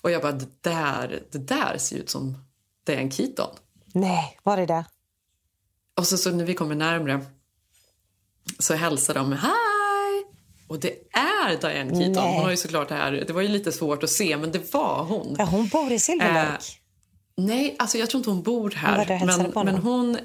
[0.01, 2.39] Och jag bara, det där, det där ser ut som
[2.85, 3.55] Diane Keaton.
[3.93, 4.85] Nej, var det det?
[5.95, 7.21] Och så, så när vi kommer närmre
[8.59, 10.25] så hälsar de hej.
[10.69, 12.13] Och det är Diane Keaton.
[12.13, 12.35] Nej.
[12.35, 13.25] Hon har ju såklart det här.
[13.27, 15.37] Det var ju lite svårt att se, men det var hon.
[15.39, 16.51] Ja, hon bor i Silver Lake.
[16.51, 16.59] Eh,
[17.37, 19.19] nej, alltså jag tror inte hon bor här.
[19.19, 20.19] Hon men, men hon,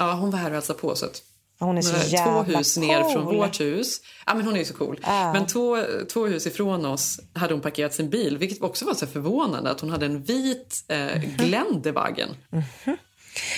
[0.00, 0.96] ja, hon var här och hälsade på.
[0.96, 1.22] Så att,
[1.58, 2.84] hon är så två hus cool.
[2.86, 4.00] ner från vårt hus.
[4.26, 5.00] Ja, men hon är ju så cool.
[5.02, 5.32] Ja.
[5.32, 5.78] Men två,
[6.12, 8.38] två hus ifrån oss hade hon parkerat sin bil.
[8.38, 11.36] Vilket också var så förvånande att hon hade en vit eh, Mhm.
[11.36, 12.28] Glendewagen.
[12.52, 12.96] Mm -hmm.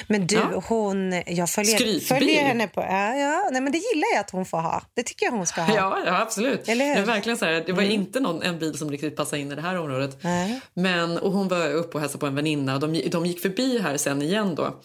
[0.09, 0.63] Men du, Ja.
[0.69, 2.81] hon, jag följer, följer henne på...
[2.81, 4.83] Ja, ja, nej, men det gillar jag att hon får ha.
[4.95, 5.75] Det tycker jag hon ska ha.
[5.77, 6.69] Ja, ja absolut.
[6.69, 7.05] Eller hur?
[7.07, 7.95] Verkligen så här, det var Mm.
[7.95, 10.19] inte någon, en bil som riktigt passade in i det här området.
[10.23, 10.61] Nej.
[10.75, 12.75] Men, och hon var uppe och hälsade på en väninna.
[12.75, 14.81] Och de, de gick förbi här sen igen då.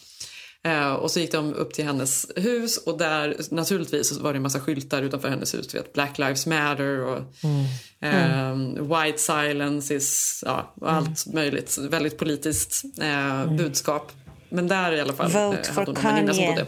[0.63, 4.43] Eh, och så gick de upp till hennes hus och där naturligtvis var det en
[4.43, 5.75] massa skyltar utanför hennes hus.
[5.75, 7.65] Vet, Black Lives Matter och mm.
[8.01, 8.89] Eh, mm.
[8.89, 10.95] White Silence is, ja, mm.
[10.95, 11.35] allt mm.
[11.35, 11.77] möjligt.
[11.77, 13.57] Väldigt politiskt eh, mm.
[13.57, 14.11] budskap.
[14.49, 16.65] Men där i alla fall Vote hade hon en väninna som bodde.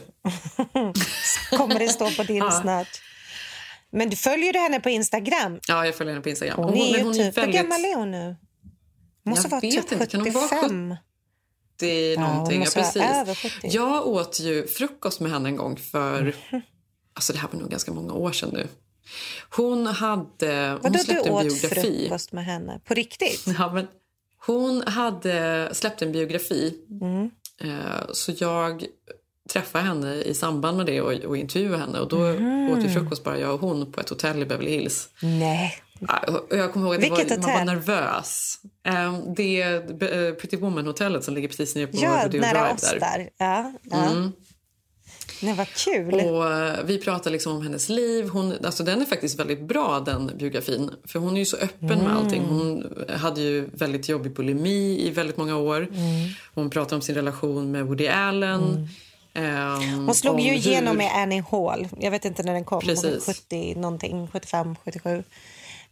[1.57, 2.51] Kommer det stå på din ja.
[2.51, 3.01] snart?
[3.91, 5.59] Men du följer du henne på Instagram?
[5.67, 6.55] Ja, jag följer henne på Instagram.
[6.57, 7.55] Hon, hon är ju hon är typ, väldigt...
[7.55, 8.35] hur gammal är hon nu?
[9.25, 10.07] Måste jag vara vet typ inte.
[10.07, 10.09] 75.
[10.09, 10.97] Kan hon vara
[11.79, 12.63] 70 ja, någonting.
[12.63, 13.73] Ja, precis.
[13.73, 16.33] Jag åt ju frukost med henne en gång för, mm.
[17.13, 18.67] alltså det här var nog ganska många år sedan nu.
[19.49, 21.81] Hon hade, Vadå, hon släppte en biografi.
[21.81, 22.79] Du åt frukost med henne?
[22.85, 23.45] På riktigt?
[23.57, 23.87] Ja, men
[24.45, 26.75] hon hade släppt en biografi.
[27.01, 27.29] Mm.
[27.61, 28.85] Eh, så jag
[29.49, 31.99] träffade henne i samband med det och, och intervjuade henne.
[31.99, 32.69] Och då mm.
[32.69, 32.93] åt vi mhm.
[32.93, 35.09] frukost bara jag och hon på ett hotell i Beverly Hills.
[35.21, 35.73] Nej.
[36.49, 38.59] Och Jag kommer ihåg att Vilket var, man var nervös.
[38.87, 42.99] Um, det är eh, Pretty Woman-hotellet som ligger precis nere på Ja, Rodeo nära Drive
[42.99, 42.99] där.
[42.99, 43.29] där.
[43.37, 44.09] Ja, ja.
[44.11, 44.31] Mm.
[45.41, 46.13] Nej, vad kul.
[46.13, 48.29] Och eh, vi pratar liksom om hennes liv.
[48.29, 50.91] Hon, alltså den är faktiskt väldigt bra, den biografin.
[51.07, 52.17] För hon är ju så öppen med Mm.
[52.17, 52.41] allting.
[52.45, 55.77] Hon hade ju väldigt jobbig bulimi i väldigt många år.
[55.81, 56.29] Mm.
[56.55, 58.87] Hon pratar om sin relation med Woody Allen.
[59.33, 61.87] Ehm, Hon slog ju hur- igenom med Annie Hall.
[61.99, 62.81] Jag vet inte när den kom.
[62.81, 63.25] Precis.
[63.25, 65.23] 70 någonting, 75, 77.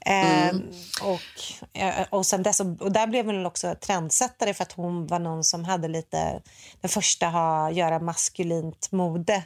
[0.05, 0.61] Mm.
[1.01, 5.19] och, eh, och, sen dess, och där blev hon också trendsättare för att hon var
[5.19, 6.41] någon som hade lite
[6.81, 9.43] den första att göra maskulint mode.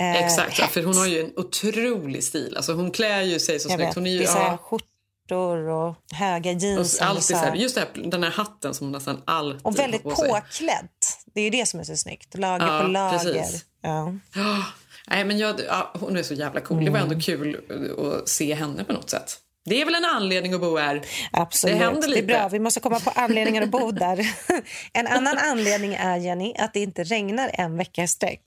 [0.00, 2.56] Eh, Exakt, ja, för hon har ju en otrolig stil.
[2.56, 3.80] Alltså hon klär ju sig så snyggt.
[3.82, 3.94] vet.
[3.94, 7.00] Hon är ju, det är så här ja, skjortor och höga jeans.
[7.00, 9.78] Och alltid så här, just det här, den här hatten som hon nästan alltid och
[9.78, 10.28] väldigt har på sig.
[10.30, 10.88] påklädd.
[11.34, 12.38] Det är ju det som är så snyggt.
[12.38, 13.18] Lager Ja, på lager.
[13.18, 13.64] precis.
[13.82, 14.14] Ja.
[15.06, 16.84] Nej, men jag, ja, hon är så jävla cool.
[16.84, 17.60] Det var ändå kul
[17.98, 19.38] att se henne på något sätt.
[19.64, 21.02] Det är väl en anledning att bo här?
[21.32, 21.78] Absolut.
[21.78, 22.20] Det händer lite.
[22.20, 22.48] är bra.
[22.48, 24.34] Vi måste komma på anledningar att bo där.
[24.92, 28.44] en annan anledning är, Jenny, att det inte regnar en vecka i sträck.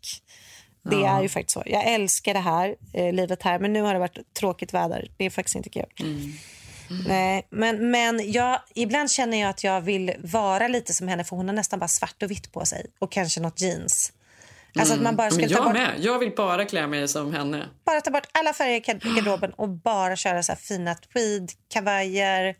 [0.89, 1.18] Det Ja.
[1.18, 1.64] är ju faktiskt så.
[1.66, 5.07] Jag älskar det här, eh, livet här, men nu har det varit tråkigt väder.
[5.18, 5.86] Det är faktiskt inte kul.
[5.99, 6.34] Mm.
[7.07, 11.36] Nej, men, men jag, ibland känner jag att jag vill vara lite som henne för
[11.36, 14.11] hon har nästan bara svart och vitt på sig och kanske något jeans.
[14.80, 15.38] Alltså att man bara Mm.
[15.42, 16.06] Men skulle jag ta bort, med.
[16.06, 17.66] Jag vill bara klä mig som henne.
[17.86, 22.56] bara ta bort alla färger i garderoben och bara köra så fina tweed, kavajer.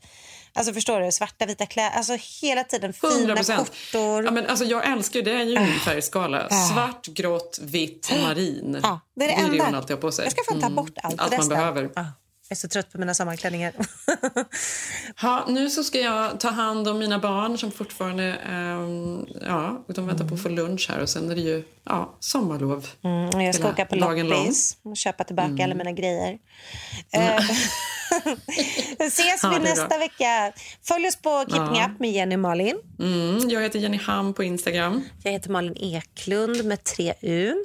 [0.55, 1.11] Alltså förstår du?
[1.11, 1.89] Svarta, vita kläder.
[1.97, 3.70] Alltså hela tiden 100 fina procent.
[3.70, 4.24] skjortor.
[4.26, 6.49] Ja, men alltså, jag älskar ju, det är ju min färgskala.
[6.49, 8.80] Svart, grått, vitt, marin.
[8.84, 9.66] Ja, det är det det enda.
[9.66, 10.26] hon alltid har på sig.
[10.26, 10.76] Jag ska fan ta Mm.
[10.76, 11.89] bort allt Allt man behöver.
[11.95, 12.05] Ja,
[12.53, 13.73] jag är så trött på mina sommarklänningar.
[15.21, 20.07] Ha, nu så ska jag ta hand om mina barn som fortfarande ehm, ja, de
[20.07, 22.87] väntar på att få lunch här och sen är det ju ja, sommarlov.
[23.03, 25.63] Mm, jag ska åka på loppis och köpa tillbaka Mm.
[25.63, 26.37] alla mina grejer.
[27.13, 27.35] Eh,
[28.99, 30.53] ses Ja, vi är nästa vecka.
[30.87, 31.89] Följ oss på Keeping Ja.
[31.93, 32.75] Up med Jenny och Malin.
[32.99, 35.03] Mm, jag heter Jenny Ham på Instagram.
[35.23, 37.55] Jag heter Malin Eklund med tre U.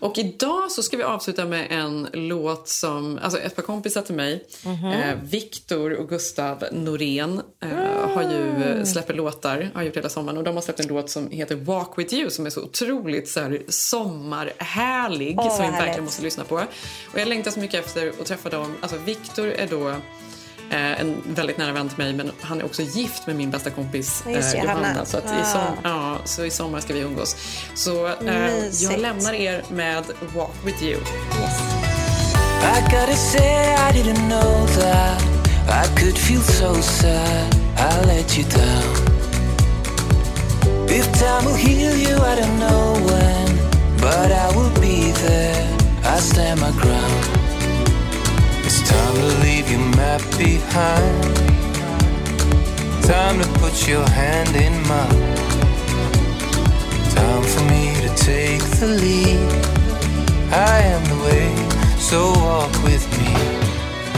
[0.00, 4.14] Och idag så ska vi avsluta med en låt som, alltså ett par kompisar till
[4.14, 4.86] mig, Mhm.
[4.92, 7.68] eh, Viktor och Gustav Norén eh,
[8.14, 8.62] har ju Mm.
[8.62, 11.56] eh, släpper låtar, har gjort hela sommaren och de har släppt en låt som heter
[11.56, 16.22] Walk with you som är så otroligt så här, sommarhärlig Åh, som vi verkligen måste
[16.22, 16.54] lyssna på.
[17.12, 18.74] Och jag längtar så mycket efter att träffa dem.
[18.80, 19.88] Alltså Viktor är då
[20.70, 23.70] eh, en väldigt nära vän till mig men han är också gift med min bästa
[23.70, 24.80] kompis just eh, Johanna.
[24.80, 25.04] Johanna.
[25.04, 25.40] Så, att Ah.
[25.40, 27.36] i som, ja, så i sommar ska vi umgås.
[27.74, 30.98] Så eh, jag lämnar er med Walk with you.
[32.76, 35.16] I gotta say I didn't know that
[35.82, 37.54] I could feel so sad.
[37.78, 38.92] I let you down.
[40.98, 43.46] If time will heal you I don't know when
[43.98, 45.66] But I will be there.
[46.04, 47.24] I stand my ground.
[48.66, 51.24] It's time to leave your map behind.
[53.04, 55.36] Time to put your hand in mine.
[57.16, 59.48] Time for me to take the lead.
[60.52, 63.34] I am the way, so walk with me.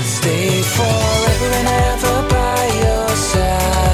[0.02, 3.88] Stay forever and ever by your side.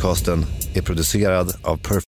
[0.00, 1.98] Podcasten är producerad av Perfect